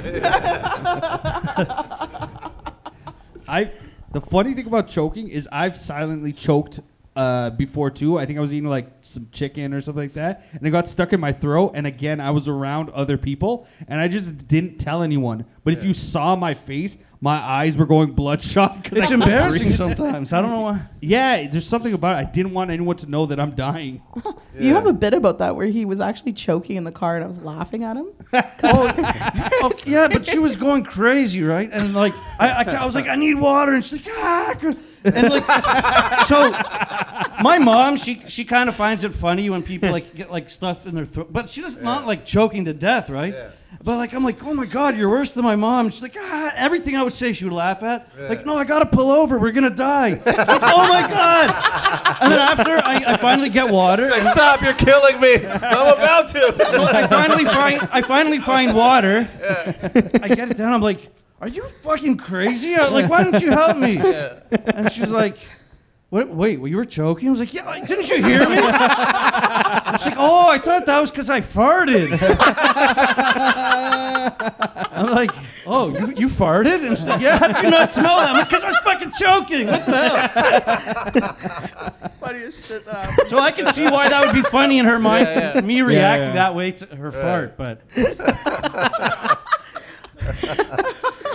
[0.02, 1.99] I the
[4.30, 6.78] funny thing about choking is I've silently choked
[7.20, 8.18] uh, before too.
[8.18, 10.88] I think I was eating like some chicken or something like that, and it got
[10.88, 11.72] stuck in my throat.
[11.74, 15.44] And again, I was around other people, and I just didn't tell anyone.
[15.62, 18.70] But if you saw my face, my eyes were going bloodshot.
[18.70, 20.32] I It's couldn't embarrassing sometimes.
[20.32, 20.80] I don't know why.
[21.02, 22.26] Yeah, there's something about it.
[22.26, 24.02] I didn't want anyone to know that I'm dying.
[24.58, 27.24] You have a bit about that where he was actually choking in the car and
[27.24, 28.08] I was laughing at him.
[28.62, 31.70] Oh, yeah, but she was going crazy, right?
[31.72, 34.72] And like, I, I, I was like, I need water, and she's like, ah, gr-"
[35.04, 36.50] and like, so
[37.42, 40.86] my mom, she she kind of finds it funny when people like get like stuff
[40.86, 43.34] in their throat, but she does not like choking to death, right?
[43.82, 45.86] But like, I'm like, oh my god, you're worse than my mom.
[45.86, 48.10] And she's like, ah, everything I would say, she would laugh at.
[48.18, 50.20] Like, no, I gotta pull over, we're gonna die.
[50.26, 52.16] It's like, oh my god.
[52.20, 54.60] And then after I, I finally get water, and Stop!
[54.60, 55.46] You're killing me.
[55.46, 56.54] I'm about to.
[56.72, 59.28] so I finally find I finally find water.
[60.22, 60.72] I get it down.
[60.74, 61.08] I'm like,
[61.40, 62.76] "Are you fucking crazy?
[62.76, 63.96] I- Like, why don't you help me?"
[64.74, 65.38] And she's like,
[66.10, 67.28] What, wait, well, you were choking?
[67.28, 68.56] I was like, yeah, like, didn't you hear me?
[69.92, 72.10] It's like, oh, I thought that was because I farted.
[74.92, 75.30] I'm like,
[75.66, 76.86] oh, you, you farted?
[76.86, 78.30] And she's like, yeah, how did you not smell that?
[78.30, 79.66] I'm like, because I was fucking choking.
[79.68, 81.36] What the hell?
[81.90, 83.30] That's Funniest shit that happened.
[83.30, 85.82] So I can see why that would be funny in her mind, Yeah, to me
[85.82, 86.34] reacting yeah.
[86.34, 87.56] that way to her fart.
[87.56, 87.80] But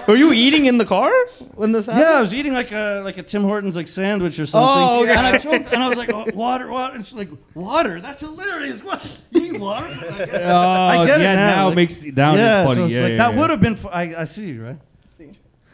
[0.07, 1.11] Were you eating in the car
[1.55, 2.03] when this happened?
[2.05, 4.69] yeah, I was eating like a like a Tim Hortons like sandwich or something.
[4.69, 5.11] Oh, okay.
[5.15, 6.95] And I choked, and I was like, oh, water, water.
[6.95, 7.99] And she's like, water?
[8.01, 8.83] That's hilarious.
[8.83, 9.05] What?
[9.31, 9.87] You need water?
[9.87, 12.75] I guess- Oh, I get it yeah, now, now like- it makes now yeah, funny.
[12.75, 13.39] so it's yeah, like yeah, that yeah.
[13.39, 13.75] would have been.
[13.75, 14.77] Fu- I, I see, right?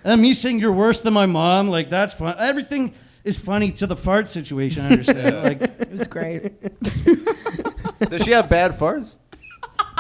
[0.04, 2.36] And me saying you're worse than my mom, like that's fun.
[2.40, 4.84] Everything is funny to the fart situation.
[4.86, 5.44] I understand.
[5.44, 6.52] like, It was great.
[8.10, 9.18] Does she have bad farts?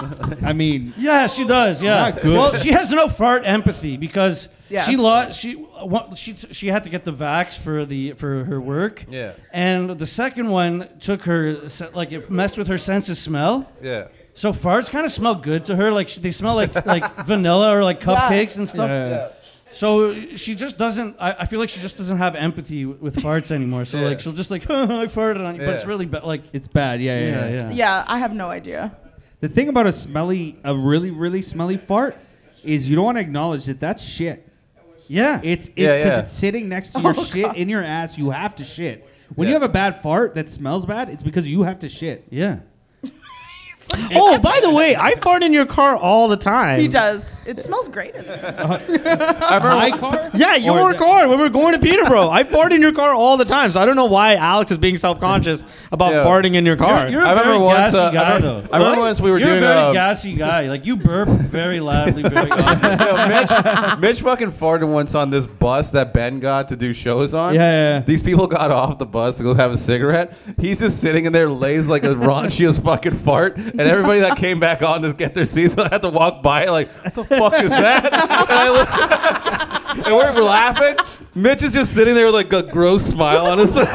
[0.44, 1.82] I mean, yeah, she does.
[1.82, 2.10] Yeah.
[2.10, 2.38] Not good.
[2.38, 4.84] Well, she has no fart empathy because Yeah.
[4.84, 5.40] she lost.
[5.40, 9.06] She wa- she t- she had to get the vax for the for her work.
[9.10, 9.34] Yeah.
[9.54, 13.70] And the second one took her se- like it messed with her sense of smell.
[13.82, 14.08] Yeah.
[14.34, 15.92] So farts kind of smell good to her.
[15.92, 18.90] Like sh- they smell like like vanilla or like cupcakes and stuff.
[18.90, 19.30] Yeah.
[19.74, 21.16] So she just doesn't.
[21.20, 23.86] I, I feel like she just doesn't have empathy w- with farts anymore.
[23.86, 24.08] So Yeah.
[24.08, 25.90] like she'll just like I farted on you, but it's Yeah.
[25.90, 26.24] really bad.
[26.24, 27.02] like it's bad.
[27.02, 27.56] Yeah, yeah, yeah yeah.
[27.70, 27.72] yeah.
[27.72, 28.92] Yeah, I have no idea.
[29.42, 32.18] The thing about a smelly, a really, really smelly fart
[32.64, 34.48] is you don't want to acknowledge that that's shit.
[35.08, 35.42] Yeah.
[35.44, 36.20] It's because Yeah, yeah.
[36.20, 38.18] it's sitting next to your oh, shit in your ass.
[38.18, 39.08] You have to shit.
[39.36, 39.60] When you Yeah.
[39.62, 42.26] have a bad fart that smells bad, it's because you have to shit.
[42.30, 42.60] yeah.
[44.14, 46.80] Oh, by the way, I fart in your car all the time.
[46.80, 47.40] He does.
[47.46, 48.56] It smells great in there.
[49.18, 50.30] My car?
[50.34, 52.30] Yeah, your the- car when we're going to Peterborough.
[52.30, 54.78] I fart in your car all the time, so I don't know why Alex is
[54.78, 56.24] being self-conscious about Yeah.
[56.26, 57.02] farting in your car.
[57.10, 57.94] You're, you're a I remember very once.
[57.94, 58.74] gassy Uh, guy I, remember, though.
[58.74, 59.58] I remember once we were You're doing.
[59.64, 60.68] a very um, gassy guy.
[60.68, 63.00] Like you burp very loudly, very often.
[63.00, 67.34] Yo, Mitch, Mitch fucking farted once on this bus that Ben got to do shows
[67.34, 67.54] on.
[67.56, 68.00] Yeah, yeah, yeah.
[68.02, 70.34] These people got off the bus to go have a cigarette.
[70.60, 74.38] He's just sitting in there, lays like a raunchy as fucking fart, and everybody that
[74.38, 77.54] came back on to get their seats had to walk by like, what the fuck
[77.62, 78.06] is that?
[78.14, 78.14] and,
[78.50, 80.96] I look- and we're laughing.
[81.36, 83.88] Mitch is just sitting there with like a gross smile on his face.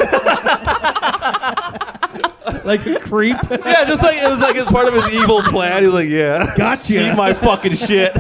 [2.65, 3.37] like a creep.
[3.51, 5.83] yeah, just like it was like it's part of his evil plan.
[5.83, 7.11] He's like, yeah, Gotcha.
[7.11, 8.13] eat my fucking shit.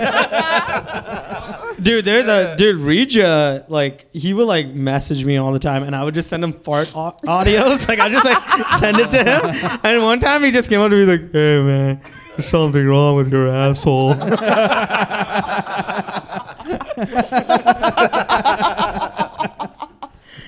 [1.82, 5.82] Dude, there's a dude Regia uh, like he would like message me all the time,
[5.82, 7.86] and I would just send him fart au- audios.
[7.88, 10.90] like I just like send it to him, and one time he just came up
[10.90, 12.00] to me like, "Hey man,
[12.36, 14.26] there's something wrong with your asshole." Do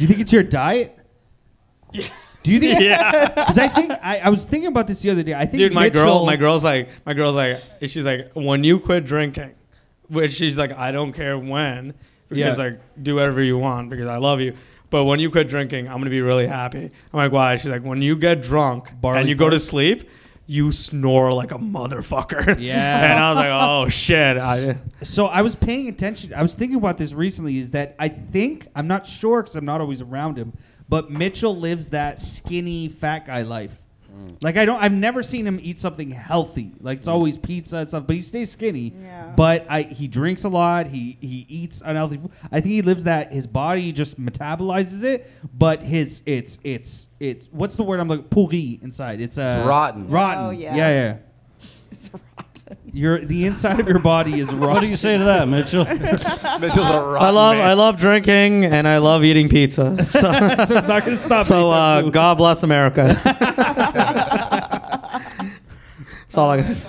[0.04, 0.96] you think it's your diet?
[1.92, 2.80] Do you think?
[2.84, 5.34] yeah, Because I think I, I was thinking about this the other day.
[5.34, 8.78] I think dude, my girl, my girl's like, my girl's like, she's like, when you
[8.78, 9.54] quit drinking,
[10.08, 11.94] which she's like, I don't care when,
[12.28, 12.64] because Yeah.
[12.64, 14.54] like do whatever you want because I love you.
[14.90, 16.84] But when you quit drinking, I'm gonna be really happy.
[16.84, 17.56] I'm like, why?
[17.56, 20.08] She's like, when you get drunk Barley and you go to sleep,
[20.46, 22.58] you snore like a motherfucker.
[22.60, 23.04] Yeah.
[23.04, 24.38] and I was like, oh shit.
[24.38, 26.32] I, So I was paying attention.
[26.32, 27.58] I was thinking about this recently.
[27.58, 30.54] Is that I think I'm not sure because I'm not always around him,
[30.88, 33.76] but Mitchell lives that skinny fat guy life.
[34.42, 34.80] Like I don't.
[34.80, 36.72] I've never seen him eat something healthy.
[36.80, 38.06] Like it's always pizza and stuff.
[38.06, 38.94] But he stays skinny.
[39.02, 39.32] Yeah.
[39.36, 40.86] But I he drinks a lot.
[40.86, 42.18] He he eats unhealthy.
[42.18, 42.30] food.
[42.52, 43.32] I think he lives that.
[43.32, 45.30] His body just metabolizes it.
[45.52, 49.20] But his it's it's it's what's the word I'm like pourri inside.
[49.20, 50.08] It's uh, It's rotten.
[50.08, 50.44] Rotten.
[50.46, 50.76] Oh, yeah.
[50.76, 50.88] yeah.
[50.88, 51.16] Yeah.
[51.90, 52.27] It's rotten.
[52.92, 54.74] Your the inside of your body is rotten.
[54.74, 55.84] What do you say to that, Mitchell?
[56.60, 57.66] Mitchell's a rotten I love man.
[57.66, 59.96] I love drinking and I love eating pizza.
[60.04, 61.46] So, so it's not going to stop.
[61.46, 62.02] so uh.
[62.02, 63.20] God bless America.
[66.22, 66.86] That's all I got.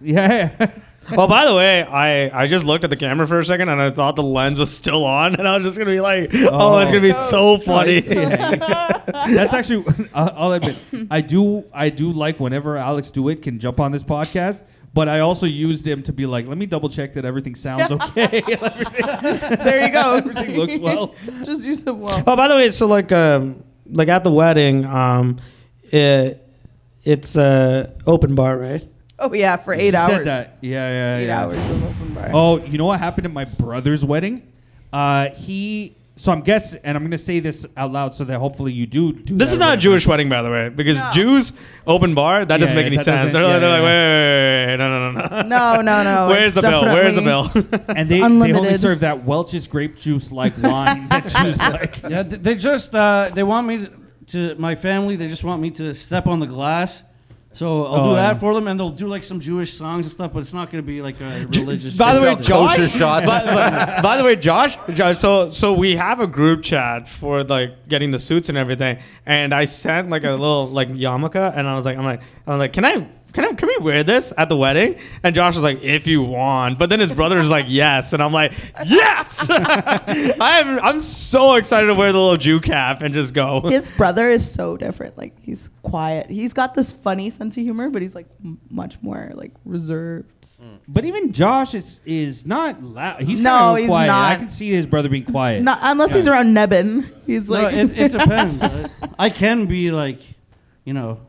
[0.00, 0.70] Yeah.
[1.16, 3.80] Well, by the way, I, I just looked at the camera for a second and
[3.80, 6.78] I thought the lens was still on, and I was just gonna be like, oh,
[6.78, 8.00] it's gonna be so funny.
[8.00, 9.84] That's actually.
[10.12, 10.76] I'll I'll admit,
[11.10, 11.64] I do.
[11.72, 14.64] I do like whenever Alex Dewitt can jump on this podcast.
[14.94, 17.90] But I also used him to be like, let me double check that everything sounds
[17.92, 18.42] okay.
[18.46, 20.16] There you go.
[20.24, 21.14] everything looks well.
[21.44, 22.22] Just use it well.
[22.26, 25.38] Oh, by the way, so like um like at the wedding, um,
[25.84, 26.44] it,
[27.04, 28.86] it's uh open bar, right?
[29.18, 30.12] Oh yeah, for eight She hours.
[30.12, 30.58] Said that.
[30.60, 31.42] Yeah, yeah, Eight yeah.
[31.42, 32.30] hours of open bar.
[32.32, 34.50] Oh, you know what happened at my brother's wedding?
[34.92, 35.96] Uh, he.
[36.18, 38.86] So I'm guessing, and I'm going to say this out loud so that hopefully you
[38.86, 39.12] do.
[39.12, 39.80] do This that is or not a.
[39.80, 41.10] Jewish wedding, by the way, because No.
[41.12, 41.52] Jews
[41.86, 43.32] open bar that doesn't Yeah, make any that sense.
[43.32, 45.42] doesn't- They're, like, yeah, they're like, wait, wait, wait, wait, no, no, no, no.
[45.76, 46.26] No, no, no.
[46.28, 46.82] Where's it's the bill?
[46.82, 47.80] Where's the definitely- bill?
[47.96, 48.80] And they, they only unlimited.
[48.80, 52.02] serve that Welch's grape juice like wine that Jews like.
[52.02, 53.92] yeah, th- they just uh, they want me to,
[54.26, 55.14] to my family.
[55.14, 57.02] They just want me to step on the glass.
[57.58, 58.38] So I'll Oh, do that oh, yeah.
[58.38, 60.80] for them, and they'll do like some Jewish songs and stuff, but it's not going
[60.80, 61.96] to be like a religious.
[61.96, 62.36] By the way.
[62.36, 62.76] Josh.
[62.76, 63.26] Kosher shots.
[63.26, 65.18] By, by- by the way, Josh, Josh.
[65.18, 69.52] So, so we have a group chat for like getting the suits and everything, and
[69.52, 72.58] I sent like a little like yarmulke, and I was like, I'm like, I was
[72.60, 73.08] like, can I?
[73.34, 74.96] Can, I, can we wear this at the wedding?
[75.22, 76.78] And Josh was like, if you want.
[76.78, 78.12] But then his brother was like, yes.
[78.12, 78.52] And I'm like,
[78.86, 79.46] yes!
[79.50, 83.60] I'm, I'm so excited to wear the little Jew cap and just go.
[83.62, 85.16] His brother is so different.
[85.18, 86.30] Like he's quiet.
[86.30, 90.30] He's got this funny sense of humor, but he's like m- much more like reserved.
[90.62, 90.78] Mm.
[90.88, 93.20] But even Josh is is not loud.
[93.22, 94.06] He's No, kind of he's quiet.
[94.08, 94.32] not.
[94.32, 95.62] I can see his brother being quiet.
[95.62, 97.08] Not unless he's around Nebin.
[97.26, 98.62] He's No, like it, it depends.
[98.62, 98.88] I-
[99.20, 100.20] I can be like,
[100.84, 101.20] you know,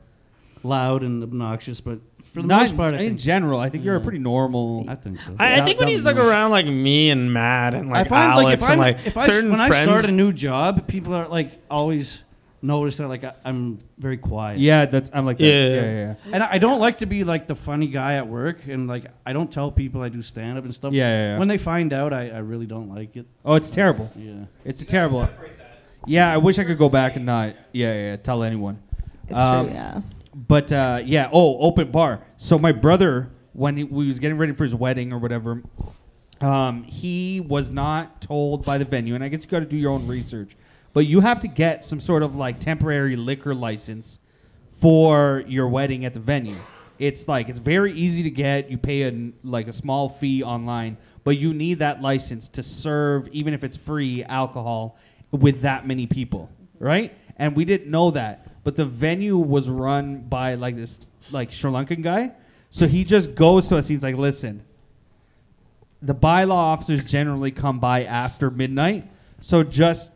[0.63, 1.99] loud and obnoxious, but
[2.33, 3.59] for the Not most part, I in think, general.
[3.59, 4.85] I think you're a pretty normal.
[4.87, 5.35] I think so.
[5.39, 8.09] I, I think when that he's like around like me and Matt and like I
[8.09, 9.75] find Alex like if, and I'm, like if I certain when friends.
[9.75, 12.23] I start a new job, people are like always
[12.61, 14.59] notice that like I, I'm very quiet.
[14.59, 15.09] Yeah, that's.
[15.13, 15.37] I'm like.
[15.39, 15.43] that.
[15.43, 15.67] Yeah.
[15.67, 15.91] yeah, yeah.
[15.91, 16.15] yeah.
[16.33, 19.05] And I I don't like to be like the funny guy at work, and like
[19.25, 20.93] I don't tell people I do stand up and stuff.
[20.93, 21.39] Yeah, yeah, yeah.
[21.39, 23.25] When they find out, I, I really don't like it.
[23.43, 24.11] Oh, it's terrible.
[24.15, 24.45] Yeah.
[24.65, 25.27] It's a terrible.
[26.05, 27.55] Yeah, I wish I could go back and not.
[27.71, 28.79] Yeah, yeah, yeah tell anyone.
[29.27, 30.01] it's Um, true, yeah.
[30.33, 32.23] But uh, yeah, oh, open bar.
[32.37, 35.63] So my brother, when he, we was getting ready for his wedding or whatever,
[36.41, 39.77] um, he was not told by the venue, and I guess you got to do
[39.77, 40.55] your own research.
[40.93, 44.19] But you have to get some sort of like temporary liquor license
[44.79, 46.57] for your wedding at the venue.
[46.97, 48.69] It's like it's very easy to get.
[48.69, 53.27] You pay a like a small fee online, but you need that license to serve,
[53.29, 54.97] even if it's free, alcohol
[55.31, 56.49] with that many people,
[56.79, 57.13] right?
[57.37, 60.99] And we didn't know that, but the venue was run by like this
[61.31, 62.31] like Sri Lankan guy.
[62.71, 63.87] So he just goes to us.
[63.87, 64.63] He's like, "Listen,
[66.01, 69.09] the bylaw officers generally come by after midnight,
[69.41, 70.11] so just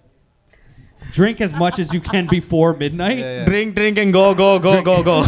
[1.12, 5.02] drink as much as you can before midnight." drink, drink, and go, go, go, go,
[5.04, 5.24] go.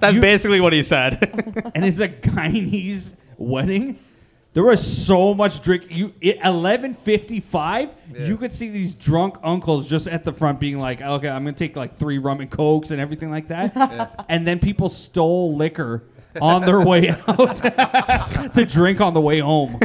[0.00, 1.72] That's You- basically what he said.
[1.74, 3.98] and it's a Guyanese wedding.
[4.58, 5.86] There was so much drink.
[5.88, 10.80] You eleven fifty five, you could see these drunk uncles just at the front being
[10.80, 14.44] like, "Okay, I'm gonna take like three rum and cokes and everything like that." And
[14.44, 16.02] then people stole liquor
[16.40, 17.54] on their way out
[18.56, 19.78] to drink on the way home.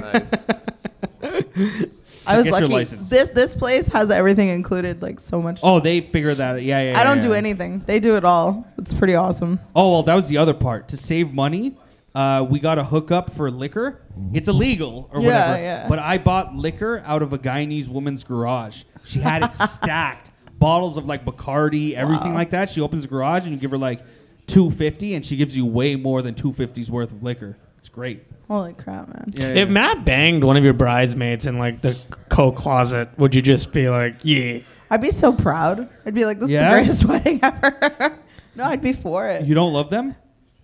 [2.26, 2.74] I was get your lucky.
[2.74, 3.10] license.
[3.10, 5.60] This this place has everything included, like so much.
[5.62, 6.64] Oh, they figured that.
[6.64, 7.00] Yeah, yeah.
[7.00, 7.38] I don't yeah, do yeah.
[7.38, 7.84] anything.
[7.86, 8.66] They do it all.
[8.80, 9.60] It's pretty awesome.
[9.76, 10.88] Oh well, that was the other part.
[10.88, 11.78] To save money,
[12.16, 14.02] uh, we got a hookup for liquor.
[14.34, 15.64] It's illegal or Yeah, whatever.
[15.64, 15.88] yeah.
[15.88, 18.84] But I bought liquor out of a Guyanese woman's garage.
[19.06, 22.38] She had it stacked, bottles of like Bacardi, everything Wow.
[22.38, 22.70] like that.
[22.70, 24.02] She opens the garage and you give her like
[24.48, 27.58] two fifty, and she gives you way more than two fifties worth of liquor.
[27.78, 28.24] It's great.
[28.48, 29.30] Holy crap, man!
[29.34, 29.74] Yeah, if yeah.
[29.74, 31.98] Matt banged one of your bridesmaids in like the
[32.30, 34.60] coat closet, would you just be like, yeah?
[34.90, 35.90] I'd be so proud.
[36.06, 36.80] I'd be like, "This Yeah?
[36.80, 38.18] is the greatest wedding ever."
[38.56, 39.46] no, I'd be for it.
[39.46, 40.16] you don't love them?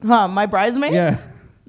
[0.06, 0.28] Huh?
[0.28, 0.94] My bridesmaids?
[0.94, 1.18] Yeah.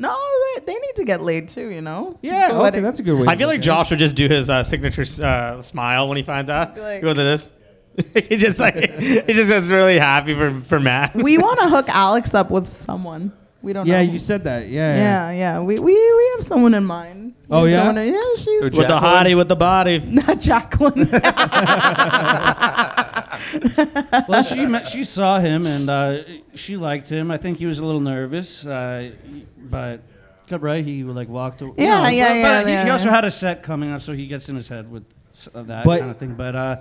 [0.01, 0.17] No,
[0.57, 1.69] they, they need to get laid too.
[1.69, 2.19] You know?
[2.23, 2.49] Yeah.
[2.49, 3.27] The Okay, wedding- that's a good way.
[3.29, 3.63] I feel like it.
[3.63, 6.75] Josh would just do his uh, signature uh, smile when he finds out.
[6.75, 7.49] Be like- he goes like this.
[8.29, 8.75] he just like
[9.27, 11.15] he just gets really happy for for Matt.
[11.15, 13.33] we want to hook Alex up with someone.
[13.63, 14.11] We don't Yeah, know.
[14.13, 14.69] you said that.
[14.69, 14.95] Yeah.
[14.95, 15.01] yeah.
[15.03, 15.61] Yeah, yeah.
[15.61, 17.35] We, we we have someone in mind.
[17.49, 17.81] We Oh, yeah?
[17.81, 19.99] someone in- yeah, she's with the hottie with the body.
[19.99, 21.11] not Jacqueline.
[24.29, 26.19] Well, she met, she saw him and uh,
[26.55, 27.31] she liked him.
[27.31, 29.11] I think he was a little nervous, uh,
[29.59, 30.01] but
[30.49, 30.85] got right.
[30.85, 31.61] He like walked.
[31.63, 31.75] away.
[31.79, 33.15] Yeah, yeah, but, yeah, But he, yeah, he also yeah.
[33.15, 35.85] had a set coming up, so he gets in his head with s- uh, that
[35.85, 36.35] But- kind of thing.
[36.35, 36.77] But uh,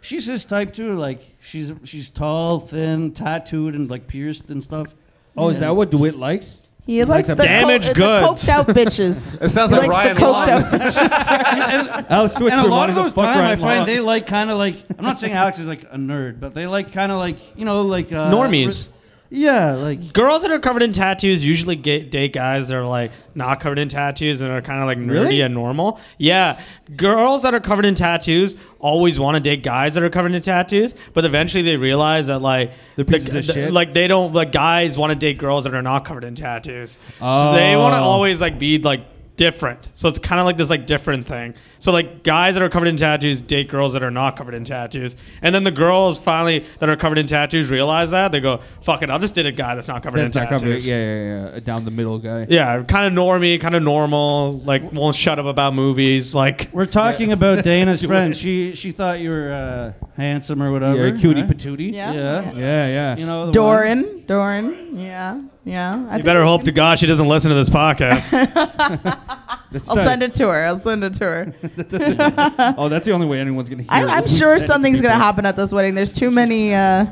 [0.00, 0.92] she's his type too.
[0.94, 4.94] Like she's she's tall, thin, tattooed, and like pierced and stuff.
[5.36, 6.60] Oh, is that what Dewitt likes?
[6.90, 9.40] He likes a the, damaged co- the coked out bitches.
[9.40, 10.48] It sounds he like likes Ryan the coked Long.
[10.50, 12.06] out bitches.
[12.10, 13.86] Alex Switzer and a lot of those fuck times, I find Long.
[13.86, 14.76] they like kind of like.
[14.98, 17.64] I'm not saying Alex is like a nerd, but they like kind of like you
[17.64, 18.88] know like uh, Normies.
[19.32, 23.12] Yeah, like Girls that are covered in tattoos usually get, date guys that are like
[23.36, 25.40] not covered in tattoos and are kind of like nerdy Really?
[25.42, 26.00] and normal.
[26.18, 26.60] Yeah,
[26.96, 30.42] girls that are covered in tattoos always want to date guys that are covered in
[30.42, 33.72] tattoos, but eventually they realize that like They're pieces of the- shit?
[33.72, 36.98] like they don't like guys want to date girls that are not covered in tattoos.
[37.20, 38.02] So they want to Oh.
[38.04, 39.02] always like be like
[39.40, 39.88] different.
[39.94, 41.54] So it's kind of like this like different thing.
[41.78, 44.64] So like guys that are covered in tattoos date girls that are not covered in
[44.64, 48.58] tattoos, and then the girls finally that are covered in tattoos realize that they go,
[48.82, 50.82] "Fuck it, I'll just date a guy that's not covered That's in not tattoos." covered.
[50.82, 51.22] Yeah, yeah,
[51.52, 51.56] yeah.
[51.56, 52.46] A down the middle guy.
[52.50, 56.34] Yeah, kind of normie, kind of normal, like won't shut up about movies.
[56.34, 58.36] Like, we're talking about Dana's friend.
[58.36, 61.08] She she thought you were uh, handsome or whatever.
[61.08, 61.50] Yeah, cutie right?
[61.50, 61.94] patootie.
[61.94, 62.12] yeah.
[62.12, 62.52] Yeah.
[62.52, 63.16] Yeah, yeah.
[63.16, 64.98] You know, the one- Doran, Doran.
[64.98, 66.06] Yeah, yeah.
[66.10, 68.32] I you better hope to God she doesn't listen to this podcast.
[69.88, 70.64] I'll not- send it to her.
[70.64, 72.74] I'll send it to her.
[72.78, 73.90] Oh, that's the only way anyone's gonna hear.
[73.92, 75.24] I, it, I'm is we sure it to something's gonna people.
[75.24, 75.94] happen at this wedding.
[75.94, 77.04] There's too many, uh,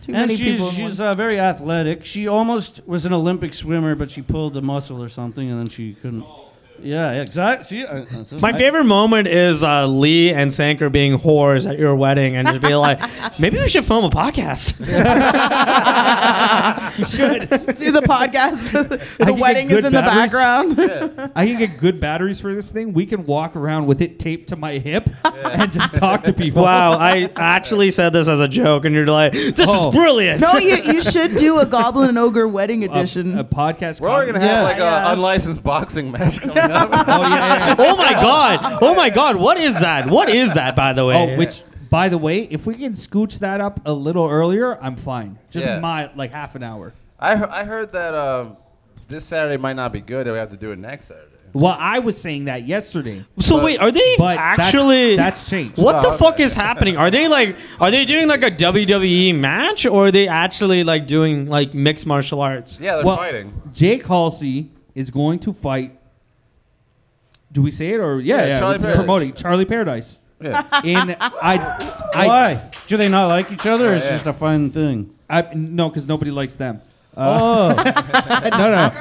[0.00, 0.68] Too And many she's, people.
[0.68, 1.08] in she's one.
[1.08, 2.04] uh, very athletic.
[2.04, 5.68] She almost was an Olympic swimmer, but she pulled a muscle or something, and then
[5.68, 6.24] she couldn't.
[6.84, 7.64] Yeah, yeah exactly.
[7.64, 8.40] See, uh, that's it.
[8.40, 12.46] My I- favorite moment is uh, Lee and Sanker being whores at your wedding and
[12.48, 13.00] just be like,
[13.38, 14.74] maybe we should film a podcast.
[16.94, 18.74] Should do the podcast.
[18.74, 20.32] I the can get wedding good is in the batteries.
[20.32, 21.32] background.
[21.34, 22.92] I can get good batteries for this thing.
[22.92, 26.62] We can walk around with it taped to my hip and just talk to people.
[26.62, 29.88] wow, I actually said this as a joke, and you're like, this Oh.
[29.88, 30.40] is brilliant.
[30.40, 33.38] no, you, you should do a Goblin and Ogre wedding A, edition.
[33.38, 34.00] a podcast.
[34.00, 34.62] We're already gonna have Yeah.
[34.62, 35.12] like Yeah.
[35.12, 36.70] unlicensed boxing match coming up.
[36.74, 37.76] Oh yeah, yeah, yeah.
[37.78, 38.78] oh my god!
[38.82, 39.36] Oh my god!
[39.36, 40.06] What is that?
[40.06, 41.14] What is that, by the way?
[41.34, 44.96] Oh, which by the way, if we can scooch that up a little earlier, I'm
[44.96, 45.38] fine.
[45.50, 45.78] Just Yeah.
[45.80, 46.92] my like half an hour.
[47.20, 48.56] I he- I heard that um,
[49.08, 50.26] this Saturday might not be good.
[50.26, 51.28] That we have to do it next Saturday.
[51.52, 55.14] Well, I was saying that yesterday, So wait, are they but that's- actually?
[55.14, 55.78] that's, changed.
[55.78, 56.96] What the Oh, fuck is happening?
[56.96, 57.56] Are they like?
[57.80, 62.06] Are they doing like a WWE match, or are they actually like doing like mixed
[62.08, 62.80] martial arts?
[62.80, 63.52] Yeah, they're Well, fighting.
[63.72, 65.93] Jake Halsey is going to fight.
[67.54, 68.36] Do we say it or yeah?
[68.36, 68.98] Yeah, Yeah, Charlie it's Paradise.
[69.00, 70.18] promoting Charlie Paradise.
[70.40, 70.80] Yeah.
[70.84, 71.56] In I,
[72.14, 72.70] I, Why?
[72.88, 74.16] Do they not like each other, or it's Yeah, yeah.
[74.16, 75.10] just a fun thing?
[75.30, 76.82] I no, because nobody likes them.
[77.16, 77.82] Uh, oh,
[78.50, 78.92] no, no,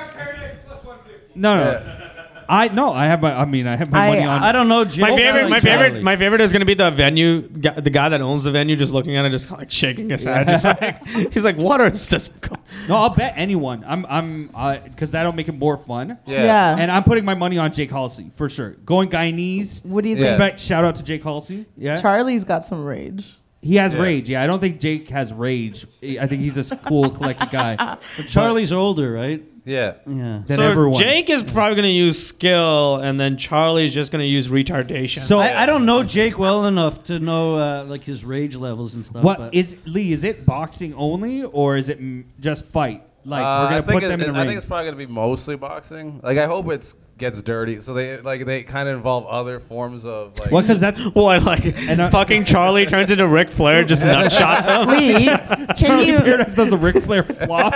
[1.35, 2.02] no, no.
[2.49, 3.33] I no, I have my.
[3.33, 4.43] I mean, I have my I- money on.
[4.43, 4.85] I don't know.
[4.85, 5.01] Jake.
[5.01, 8.09] My favorite, like my favorite, my favorite is gonna be the venue, gu- the guy
[8.09, 11.05] that owns the venue, just looking at it, just like shaking his head, just like
[11.33, 12.55] he's like, "What is this?" co-"
[12.87, 13.83] no, I'll bet anyone.
[13.87, 16.17] I'm, I'm, because that'll make it more fun.
[16.25, 16.43] Yeah.
[16.43, 16.75] Yeah.
[16.77, 18.71] And I'm putting my money on Jake Halsey for sure.
[18.85, 19.85] Going Guyanese.
[19.85, 20.25] what do you Yeah.
[20.25, 20.39] think?
[20.39, 20.59] Respect.
[20.59, 21.65] Shout out to Jake Halsey.
[21.77, 21.95] Yeah.
[21.95, 23.37] Charlie's got some rage.
[23.63, 24.01] He has Yeah.
[24.01, 24.29] rage.
[24.29, 24.43] Yeah.
[24.43, 25.85] I don't think Jake has rage.
[26.03, 27.75] I think he's a cool, collected guy.
[28.17, 29.43] But Charlie's older, right?
[29.65, 29.93] Yeah.
[30.05, 30.41] Yeah.
[30.45, 30.99] Than so everyone.
[31.01, 35.19] Jake is probably gonna use skill, and then Charlie's just gonna use retardation.
[35.19, 38.93] So I, I don't know Jake well enough to know uh, like his rage levels
[38.95, 39.23] and stuff.
[39.23, 40.11] What but is Lee?
[40.11, 43.03] Is it boxing only, or is it mm, just fight?
[43.25, 44.47] Like Uh, we're I gonna think put it- them in the I ring.
[44.49, 46.19] think it's probably gonna be mostly boxing.
[46.21, 47.79] Like I hope it's gets dirty.
[47.81, 50.51] So they like they kind of involve other forms of like.
[50.51, 54.31] Well, because that's what, like, And, uh, fucking Charlie turns into Ric Flair, just nut
[54.31, 54.87] shots him.
[54.87, 55.29] Lee,
[55.75, 57.73] can you Paradise does a Ric Flair flop.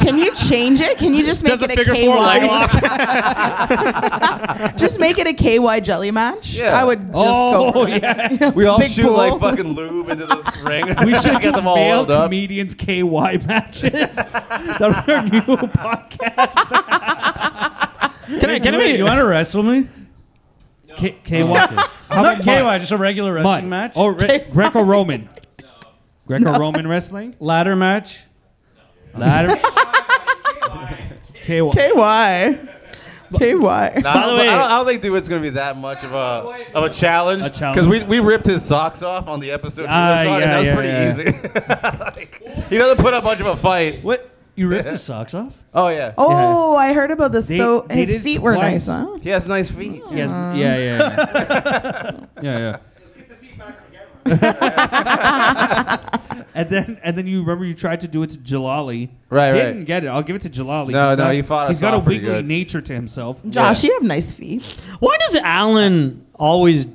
[0.00, 0.98] can you change it?
[0.98, 2.46] Can you just make Does a it a figure four leg KY?
[2.48, 2.70] lock.
[4.76, 6.54] just make it a KY jelly match.
[6.54, 6.78] Yeah.
[6.78, 8.02] I would just Oh, go for it.
[8.02, 8.50] yeah.
[8.50, 9.16] we all Big shoot pool.
[9.16, 10.86] like fucking lube into this ring.
[11.04, 12.26] We should get them all male oiled up.
[12.26, 14.16] comedians KY matches.
[14.16, 17.50] That's our new podcast.
[18.26, 18.58] Can I?
[18.58, 18.84] Can I?
[18.84, 19.86] you want to wrestle me?
[20.96, 21.42] K- KY.
[21.42, 23.44] How Not about KY, just a regular Mud.
[23.44, 23.94] wrestling match.
[23.96, 25.28] Oh, re- Greco-Roman.
[26.26, 27.34] Greco-Roman wrestling.
[27.40, 28.24] ladder match.
[29.14, 29.56] Ladder.
[31.42, 31.70] KY.
[31.72, 32.58] KY.
[33.38, 33.58] KY.
[33.58, 35.76] Nah, I, the don't, I, way- don't, I don't think dude it's gonna be that
[35.76, 37.44] much of a of a challenge.
[37.44, 37.74] A challenge.
[37.76, 39.82] Because we, we ripped his socks off on the episode.
[39.82, 41.10] we Ah, was on, yeah, and that was yeah, pretty yeah.
[41.10, 42.04] easy.
[42.14, 44.02] Like, he doesn't put up much of a fight.
[44.04, 44.30] What?
[44.56, 45.56] You ripped his socks off?
[45.74, 46.14] Oh yeah.
[46.16, 47.48] Oh, I heard about this.
[47.48, 48.86] They- so they his it feet were twice.
[48.86, 49.18] nice, huh?
[49.20, 50.02] He has nice feet.
[50.10, 50.30] Yes.
[50.30, 52.20] yeah, yeah, yeah.
[52.42, 52.76] yeah, yeah.
[53.00, 54.06] Let's get the feedback again.
[56.56, 59.08] And then, and then you remember you tried to do it to Jalali.
[59.28, 59.86] Right, Didn't right.
[59.86, 60.06] get it.
[60.06, 60.90] I'll give it to Jalali.
[60.90, 62.46] No, He's no, got- he fought us He's got a off pretty wiggly good.
[62.46, 63.40] nature to himself.
[63.48, 64.62] Josh, you have nice feet.
[65.00, 66.86] Why does Alan always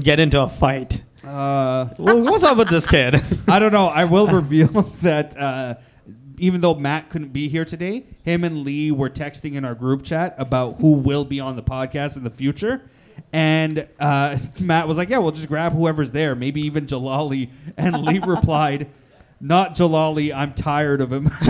[0.00, 1.02] get into a fight?
[1.22, 3.20] Uh, Well, What's up with this kid?
[3.48, 3.88] I don't know.
[3.88, 4.68] I will reveal
[5.02, 5.74] that uh,
[6.38, 10.02] even though Matt couldn't be here today, him and Lee were texting in our group
[10.02, 12.82] chat about who will be on the podcast in the future.
[13.32, 18.02] And uh, Matt was like, "Yeah, we'll just grab whoever's there, maybe even Jalali." And
[18.02, 18.88] Lee replied,
[19.40, 20.34] "Not Jalali.
[20.34, 21.30] I'm tired of him."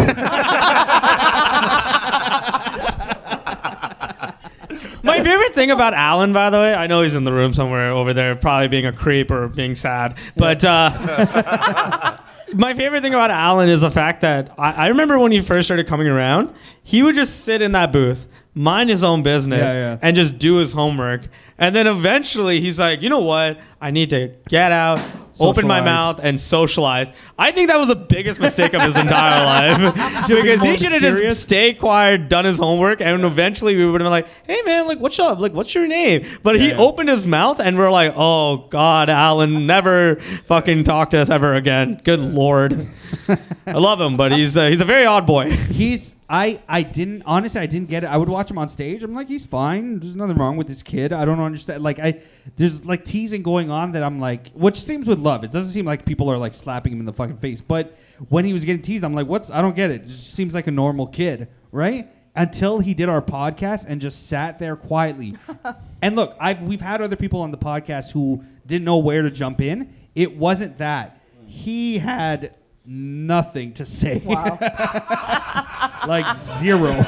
[5.03, 7.91] My favorite thing about Alan, by the way, I know he's in the room somewhere
[7.91, 12.17] over there, probably being a creep or being sad, but uh,
[12.55, 15.67] my favorite thing about Alan is the fact that I, I remember when he first
[15.67, 19.93] started coming around, he would just sit in that booth, mind his own business, Yeah,
[19.93, 19.99] yeah.
[20.03, 21.23] and just do his homework.
[21.59, 23.59] And then eventually he's like, you know what?
[23.81, 25.01] I need to get out,
[25.41, 27.11] open my mouth, and socialize.
[27.39, 29.45] I think that was the biggest mistake of his entire
[29.85, 30.27] life.
[30.27, 33.85] Should be because he should have just stayed quiet, done his homework, and eventually we
[33.85, 35.41] would have been like, "Hey man, like what's up?
[35.41, 36.77] Like what's your name?" But he Yeah.
[36.79, 40.17] opened his mouth, and we're like, "Oh God, Alan, never
[40.47, 42.89] fucking talk to us ever again." Good lord,
[43.67, 45.51] I love him, but he's uh, he's a very odd boy.
[45.51, 48.07] he's I I didn't honestly I didn't get it.
[48.07, 49.03] I would watch him on stage.
[49.03, 50.01] I'm like he's fine.
[50.01, 51.13] There's nothing wrong with this kid.
[51.13, 51.83] I don't understand.
[51.83, 52.21] Like I
[52.57, 55.45] there's like teasing going on that I'm like, which seems with love.
[55.45, 57.61] It doesn't seem like people are like slapping him in the fucking face.
[57.61, 57.97] But
[58.31, 60.03] when he was getting teased, I'm like, what's I don't get it.
[60.03, 62.11] It just seems like a normal kid, right?
[62.35, 65.35] Until he did our podcast and just sat there quietly.
[66.03, 69.31] and look, I've we've had other people on the podcast who didn't know where to
[69.31, 69.95] jump in.
[70.15, 71.21] It wasn't that.
[71.47, 72.55] He had
[72.85, 74.21] nothing to say.
[74.25, 74.59] Wow.
[76.07, 76.91] like zero.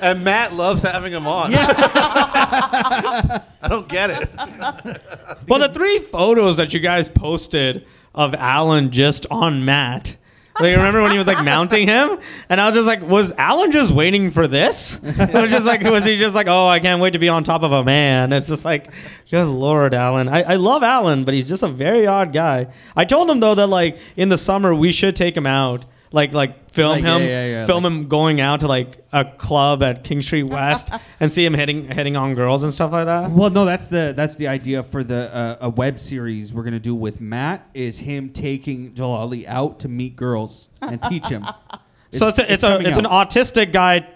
[0.00, 1.52] and Matt loves having him on.
[1.54, 4.30] I don't get it.
[5.48, 10.16] Well, the three photos that you guys posted of Alan just on Matt.
[10.58, 12.18] Like, remember when he was like mounting him?
[12.48, 15.00] And I was just like, was Alan just waiting for this?
[15.02, 17.44] I was just like, was he just like, oh, I can't wait to be on
[17.44, 18.32] top of a man?
[18.32, 18.90] It's just like,
[19.30, 20.28] good Lord, Alan.
[20.28, 22.66] I, I love Alan, but he's just a very odd guy.
[22.94, 25.84] I told him though that like in the summer we should take him out.
[26.12, 29.24] Like like film Like, him, yeah, yeah, film like- him going out to like a
[29.24, 30.90] club at King Street West
[31.20, 33.30] and see him hitting hitting on girls and stuff like that.
[33.30, 36.80] Well, no, that's the that's the idea for the uh, a web series we're gonna
[36.80, 41.46] do with Matt is him taking Jalali out to meet girls and teach him.
[42.12, 44.06] so it's a, it's, a coming it's an autistic guy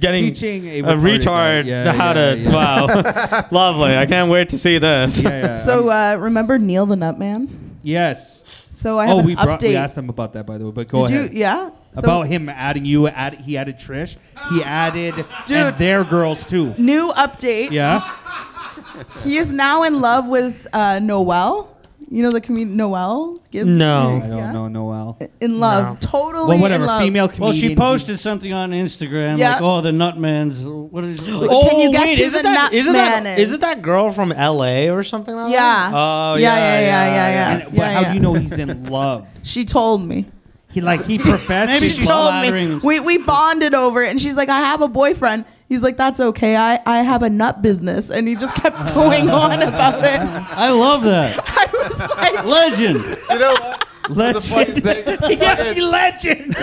[0.00, 1.66] getting Teaching a a retard.
[1.66, 2.50] Yeah, how yeah, to yeah.
[2.52, 5.56] wow lovely i can't wait to see this yeah, yeah.
[5.56, 7.48] So uh, remember Neil the Nutman?
[7.82, 8.44] yes.
[8.76, 10.70] So I have Oh, an we brought, we asked him about that by the way,
[10.70, 11.32] but go Did ahead.
[11.32, 11.40] you?
[11.40, 11.70] Yeah.
[11.94, 14.16] So about him adding you, add, he added Trish,
[14.50, 15.14] he added
[15.46, 15.56] Dude.
[15.56, 16.74] and their girls too.
[16.76, 17.70] new update.
[17.70, 18.00] Yeah,
[19.20, 21.75] He is now in love with uh, Noelle.
[22.08, 23.42] You know the comedian Noelle?
[23.50, 23.68] Gibbs?
[23.68, 24.20] No.
[24.22, 24.52] I don't Yeah.
[24.52, 25.18] know Noel.
[25.40, 25.96] In love, No.
[26.00, 26.48] totally.
[26.50, 26.84] Well, whatever.
[26.84, 27.02] In love.
[27.02, 29.54] Female Well, she posted something on Instagram Yeah.
[29.54, 31.32] like, "Oh, the Nutman's what is it?
[31.32, 33.38] Like, Oh, Can you oh, guess wait who isn't the that nut isn't that man
[33.38, 33.48] is?
[33.48, 35.90] isn't that girl from la or something like Yeah.
[35.90, 37.50] that oh Yeah, yeah yeah, yeah, yeah, yeah.
[37.66, 38.08] And, but how yeah.
[38.10, 39.28] do you know he's in love?
[39.42, 40.26] She told me.
[40.70, 41.72] He like he professed.
[41.82, 42.76] Maybe She told me.
[42.84, 46.20] We we bonded over it, and she's like, "I have a boyfriend." He's like, "That's
[46.20, 46.56] okay.
[46.56, 50.20] I I have a nut business," and he just kept going on about it.
[50.20, 53.18] I love that I was like, legend.
[53.30, 54.34] You know what?
[54.34, 55.04] The funniest thing,
[55.40, 56.54] yeah, legend.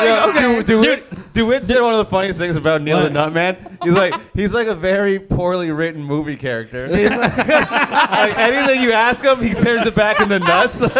[0.00, 3.82] Yeah, Du- Dewitt, Dewitt said one of the funniest things about Neil the Nutman.
[3.84, 6.88] He's like, he's like a very poorly written movie character.
[6.88, 10.80] He's like, like, anything you ask him, he turns it back in the nuts.
[10.80, 10.90] he's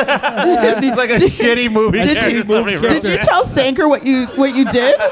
[0.97, 2.37] like a shitty movie Did character.
[2.37, 2.79] you- somebody.
[2.79, 5.01] Did you tell Sanker what you what you did?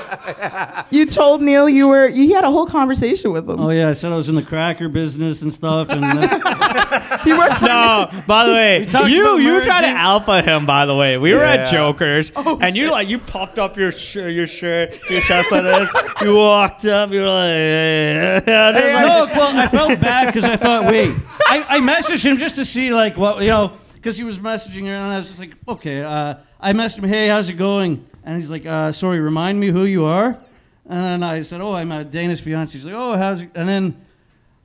[0.91, 3.61] You told Neil you were you had a whole conversation with him.
[3.61, 7.33] Oh yeah, I said I was in the cracker business and stuff, and uh, He
[7.35, 10.65] worked for no, by the way, talked you about you tried to alpha him.
[10.67, 11.71] By the way, we were at Yeah.
[11.73, 15.91] Joker's, and you like you puffed up your shirt, your shirt, your chest like this.
[16.23, 21.15] You walked up, you were like, no, well, I felt bad because I thought, wait,
[21.47, 24.87] I, I messaged him just to see like what you know, because he was messaging
[24.87, 28.05] her, and I was just like, okay, uh, I messaged him, hey, how's it going?
[28.25, 30.39] And he's like, uh, sorry, remind me who you are.
[30.87, 32.73] And then I said, oh, I'm uh, Dana's fiance.
[32.73, 33.51] He's like, oh, how's it?
[33.55, 34.05] And then.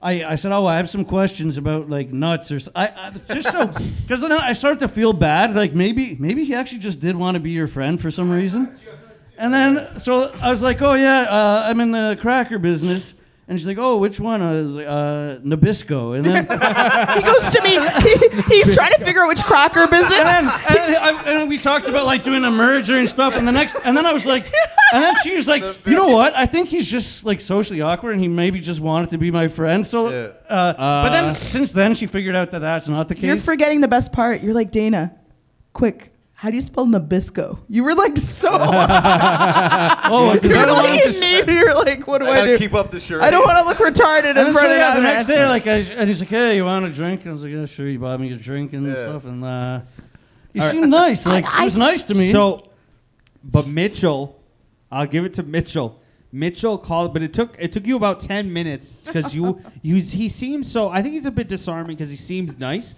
[0.05, 3.49] I, I said, oh, I have some questions about like nuts or I, I just
[3.49, 7.15] so because then I started to feel bad, like maybe maybe he actually just did
[7.15, 8.77] want to be your friend for some reason.
[9.37, 13.15] And then, so I was like, oh, yeah, uh, I'm in the cracker business.
[13.45, 14.41] And she's like, oh, which one?
[14.41, 16.15] I was like, uh, Nabisco.
[16.15, 16.43] And then,
[17.17, 17.71] He goes to me.
[18.01, 20.17] He, he's trying to figure out which cracker business.
[20.17, 23.35] then, and, then I, and we talked about like doing a merger and stuff.
[23.35, 24.45] And the next, and then I was like,
[24.93, 26.33] and then she was like, you know what?
[26.37, 29.49] I think he's just like socially awkward and he maybe just wanted to be my
[29.49, 29.85] friend.
[29.85, 33.25] So, uh, but then since then, she figured out that that's not the case.
[33.25, 34.41] You're forgetting the best part.
[34.41, 35.15] You're like Dana.
[35.73, 36.12] Quick.
[36.43, 37.57] How do you spell Nabisco?
[37.69, 38.49] You were like so.
[38.51, 38.57] oh,
[40.33, 41.19] because I you're don't want like him to.
[41.21, 41.47] need.
[41.47, 42.57] You're like, what do I I, do?
[42.57, 43.21] keep up the shirt.
[43.21, 45.25] I don't want to look retarded in And then front so, of yeah, the next
[45.27, 47.53] day, like, I, and he's like, "Hey, you want a drink?" And I was like,
[47.53, 48.95] "Yeah, sure." You bought me a drink and Yeah.
[48.95, 49.79] stuff, and uh,
[50.53, 51.25] he seemed nice.
[51.25, 52.33] Like, I- it was nice to me.
[52.33, 52.61] So,
[53.41, 54.37] but Mitchell,
[54.91, 56.01] I'll give it to Mitchell.
[56.33, 60.27] Mitchell called, but it took it took you about ten minutes because you, you he
[60.27, 60.89] seems so.
[60.89, 62.97] I think he's a bit disarming because he seems nice,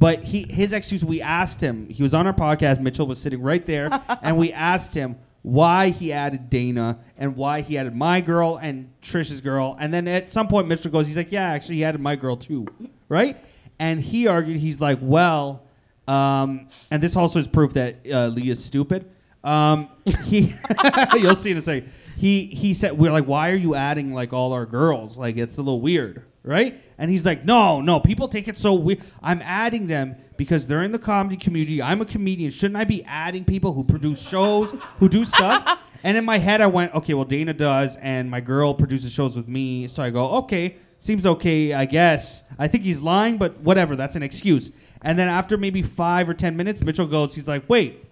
[0.00, 1.04] but he his excuse.
[1.04, 1.88] We asked him.
[1.88, 2.80] He was on our podcast.
[2.80, 3.88] Mitchell was sitting right there,
[4.22, 8.90] and we asked him why he added Dana and why he added my girl and
[9.02, 12.00] Trish's girl, and then at some point Mitchell goes, he's like, yeah, actually he added
[12.00, 12.66] my girl too,
[13.08, 13.42] right?
[13.78, 15.62] And he argued, he's like, well,
[16.06, 19.10] um, and this also is proof that uh, is stupid.
[19.42, 19.88] Um,
[20.24, 20.54] he,
[21.14, 21.90] you'll see in a second.
[22.16, 25.16] He he said we're like, why are you adding like all our girls?
[25.16, 26.80] Like it's a little weird, right?
[26.98, 29.00] And he's like, no, no, people take it so weird.
[29.22, 31.82] I'm adding them because they're in the comedy community.
[31.82, 32.50] I'm a comedian.
[32.50, 35.78] Shouldn't I be adding people who produce shows, who do stuff?
[36.02, 39.36] and in my head, I went, okay, well, Dana does, and my girl produces shows
[39.36, 39.86] with me.
[39.88, 42.44] So I go, okay, seems okay, I guess.
[42.58, 43.96] I think he's lying, but whatever.
[43.96, 44.72] That's an excuse.
[45.02, 48.04] And then after maybe five or ten minutes, Mitchell goes, he's like, wait,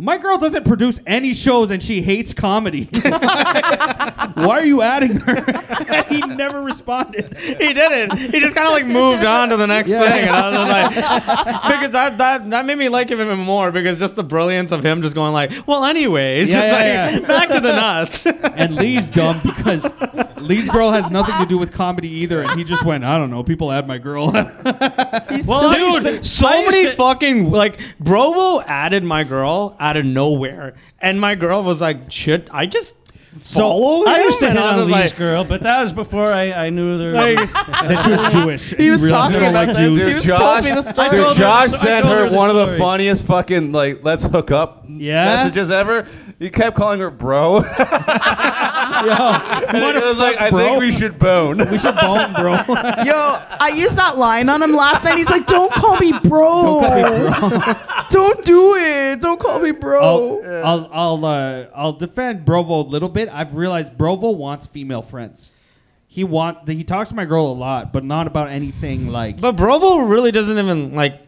[0.00, 2.84] My girl doesn't produce any shows and she hates comedy.
[3.02, 5.36] Why are you adding her?
[5.36, 7.36] And he never responded.
[7.38, 8.16] he didn't.
[8.18, 10.08] He just kind of like moved on to the next Yeah.
[10.10, 10.94] thing, and I was like,
[11.74, 14.84] because that that that made me like him even more because just the brilliance of
[14.84, 17.28] him just going like, well, anyways, Yeah, just yeah, like yeah.
[17.28, 18.26] back to the nuts.
[18.26, 19.90] And Lee's dumb because
[20.36, 22.42] Lee's girl has nothing to do with comedy either.
[22.42, 24.30] And he just went, I don't know, people add my girl.
[25.30, 30.06] He's Well, so Dude, so many to- fucking like Brovo added my girl out of
[30.06, 32.94] nowhere, and my girl was like, "Should I just
[33.40, 35.92] follow?" I him?" used to And hit on was Lee's like, girl, but that was
[35.92, 37.12] before I, I knew there.
[37.36, 38.70] that she was Jewish.
[38.74, 39.76] He was realized talking about like this.
[39.78, 40.08] Jews.
[40.08, 41.08] He was told me the story.
[41.08, 43.72] I told Dude, her- Josh I sent her her the one of the funniest fucking
[43.72, 45.24] like let's hook up Yeah?
[45.36, 46.06] messages ever.
[46.38, 47.58] He kept calling her bro.
[47.60, 47.66] and
[49.82, 50.58] what it a was like, fuck, I bro.
[50.58, 51.58] think we should bone.
[51.70, 52.52] We should bone, bro.
[53.04, 55.18] Yo, I used that line on him last night.
[55.18, 56.80] He's like, "Don't call me bro.
[58.10, 59.20] Don't do it.
[59.20, 63.19] Don't call me bro." I'll I'll I'll, uh, I'll defend Brovo a little bit.
[63.28, 65.52] I've realized Brovo wants female friends.
[66.06, 69.40] He want he talks to my girl a lot, but not about anything like.
[69.40, 71.20] But Brovo really doesn't even like.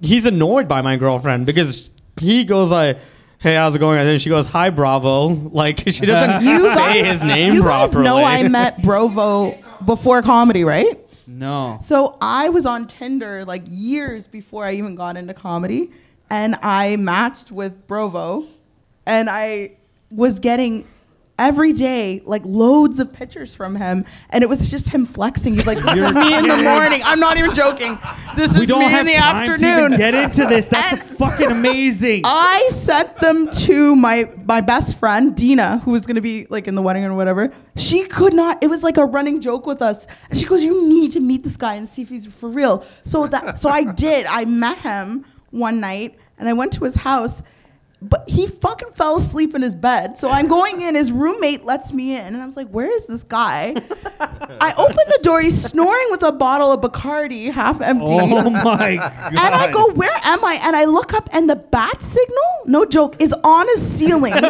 [0.00, 2.98] He's annoyed by my girlfriend because he goes like,
[3.40, 7.02] "Hey, how's it going?" And then she goes, "Hi, Bravo." Like she doesn't You say
[7.02, 10.98] guys, his name you guys know I met Brovo before comedy, right?
[11.26, 11.78] no.
[11.82, 15.90] So I was on Tinder like years before I even got into comedy,
[16.30, 18.46] and I matched with Brovo,
[19.04, 19.72] and I
[20.12, 20.86] was getting
[21.38, 25.54] every day like loads of pictures from him, and it was just him flexing.
[25.54, 27.98] He's like, "This is me in the morning." I'm not even joking.
[28.36, 29.94] This We is me in the time to afternoon.
[29.94, 30.68] even get into this.
[30.68, 32.22] That's fucking amazing.
[32.24, 36.74] I sent them to my my best friend Dina, who was gonna be like in
[36.74, 37.50] the wedding or whatever.
[37.76, 38.62] She could not.
[38.62, 41.42] It was like a running joke with us, and she goes, "You need to meet
[41.42, 44.26] this guy and see if he's for real." So that so I did.
[44.26, 47.42] I met him one night, and I went to his house.
[48.02, 50.18] But he fucking fell asleep in his bed.
[50.18, 50.94] So I'm going in.
[50.94, 53.74] His roommate lets me in, and I was like, "Where is this guy?"
[54.20, 55.40] I open the door.
[55.40, 58.04] He's snoring with a bottle of Bacardi, half empty.
[58.10, 59.32] oh my god.
[59.42, 60.58] And I go, where am I?
[60.62, 62.36] And I look up, and the bat signal,
[62.66, 64.34] no joke, is on his ceiling.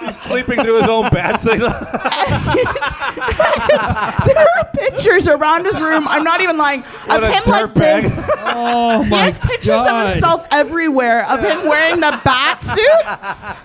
[0.00, 1.70] He's sleeping through his own bat signal.
[4.26, 6.06] there are pictures around his room.
[6.08, 6.82] I'm not even lying.
[7.08, 8.02] Of him like dirtbag.
[8.02, 8.30] this.
[8.38, 10.06] Oh He has pictures God.
[10.06, 13.04] of himself everywhere of him wearing the bat suit.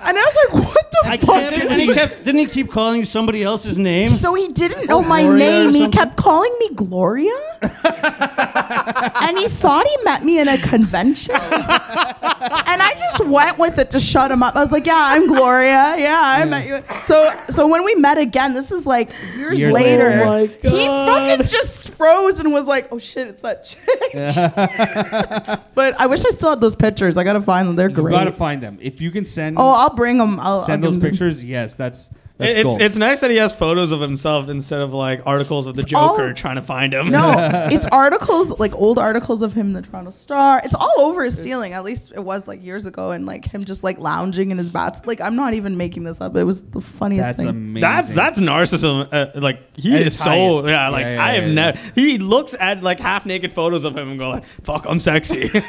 [0.07, 2.45] And I was like, what the I fuck can't, is and he kept, didn't he
[2.45, 4.11] keep calling you somebody else's name?
[4.11, 5.73] So he didn't know my Gloria or name.
[5.73, 5.91] He something?
[5.91, 7.31] kept calling me Gloria.
[7.61, 11.35] and he thought he met me in a convention.
[11.35, 14.55] and I just went with it to shut him up.
[14.55, 15.95] I was like, "Yeah, I'm Gloria.
[15.97, 19.73] Yeah, I met you." So, so when we met again, this is like years, Years
[19.73, 20.09] later.
[20.09, 20.21] later.
[20.21, 24.13] Oh my He fucking just froze and was like, "Oh shit, it's that chick."
[25.75, 27.17] but I wish I still had those pictures.
[27.17, 27.75] I gotta find them.
[27.79, 28.11] They're You great.
[28.11, 28.77] gotta find them.
[28.81, 30.37] If you can send oh, I'll bring them.
[30.39, 32.09] I'll send I'll those pictures, yes, that's
[32.39, 32.81] that's it's gold.
[32.81, 36.17] it's nice that he has photos of himself instead of like articles of the all-
[36.17, 37.09] Joker trying to find him.
[37.11, 40.61] No, it's articles like old articles of him in the Toronto Star.
[40.63, 41.73] It's all over his ceiling.
[41.73, 44.69] At least it was like years ago, and like him just like lounging in his
[44.69, 45.01] bats.
[45.05, 46.35] Like I'm not even making this up.
[46.35, 47.49] It was the funniest that's thing.
[47.49, 47.81] amazing.
[47.81, 49.09] That's that's narcissism.
[49.11, 50.65] Uh, like he At is so highest.
[50.67, 50.87] yeah.
[50.89, 51.79] Like Yeah, yeah, I have yeah, never.
[51.95, 55.49] He looks at like half naked photos of him and go like, "Fuck, I'm sexy."
[55.53, 55.59] we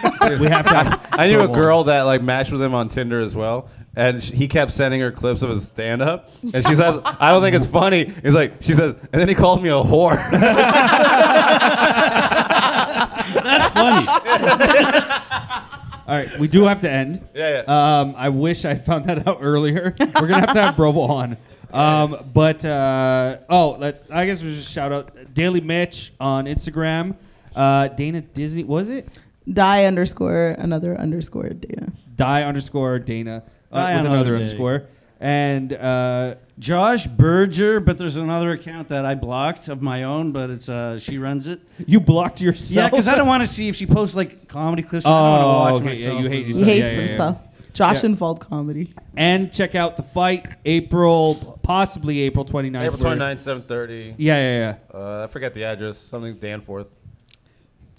[0.47, 0.75] have to.
[0.75, 1.55] have I knew a Brovo.
[1.55, 5.01] girl that like matched with him on Tinder as well, and sh- he kept sending
[5.01, 8.35] her clips of his stand up, and she says, "I don't think it's funny." He's
[8.35, 10.17] like, she says, and then he called me a whore.
[13.43, 14.07] That's funny.
[16.07, 17.27] All right, we do have to end.
[17.35, 18.01] Yeah, yeah.
[18.01, 19.95] Um, I wish I found that out earlier.
[19.99, 21.37] We're gonna have to have Brovo on.
[21.73, 24.03] Um, but uh, oh, let's.
[24.11, 27.15] I guess we just shout out Daily Mitch on Instagram.
[27.55, 29.09] Uh, Dana Disney was it?
[29.53, 31.93] Die underscore another underscore Dana.
[32.17, 34.37] Die underscore Dana uh, with another another day.
[34.45, 34.83] underscore.
[35.23, 40.49] And uh, Josh Berger, but there's another account that I blocked of my own, but
[40.49, 41.61] it's uh, she runs it.
[41.87, 42.75] you blocked yourself.
[42.85, 45.05] Yeah, because I don't want to see if she posts like comedy clips.
[45.05, 46.23] I Oh, don't want to watch okay, yeah, myself.
[46.23, 46.67] you hate yourself.
[46.67, 47.01] He hates yeah, yeah, yeah.
[47.09, 47.39] himself.
[47.75, 48.09] Josh Yeah.
[48.11, 48.95] Infald comedy.
[49.17, 52.85] And check out the fight April, possibly April 29th.
[52.87, 54.15] April where- 29th, 7:30.
[54.17, 54.99] Yeah, yeah, yeah.
[54.99, 55.99] Uh, I forget the address.
[55.99, 56.89] Something Danforth.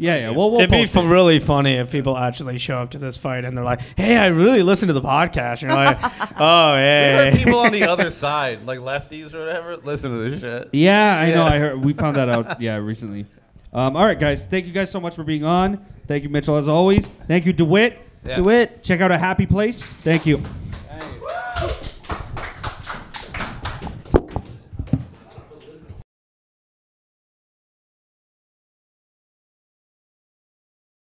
[0.01, 0.29] Yeah, yeah.
[0.31, 0.95] Well, we'll It'd be it.
[0.95, 4.27] really funny if people actually show up to this fight and they're like, "Hey, I
[4.27, 5.97] really listened to the podcast." And you're like,
[6.39, 10.29] "Oh, There are yeah." people on the other side, like lefties or whatever, listen to
[10.31, 10.69] this shit.
[10.73, 11.45] Yeah, I know.
[11.45, 11.85] I heard.
[11.85, 12.59] We found that out.
[12.59, 13.27] Yeah, recently.
[13.71, 14.47] Um, all right, guys.
[14.47, 15.85] Thank you guys so much for being on.
[16.07, 17.05] Thank you, Mitchell, as always.
[17.27, 17.99] Thank you, DeWitt.
[18.25, 18.37] Yeah.
[18.37, 18.81] Do it.
[18.83, 19.85] Check out a happy place.
[19.87, 20.41] Thank you.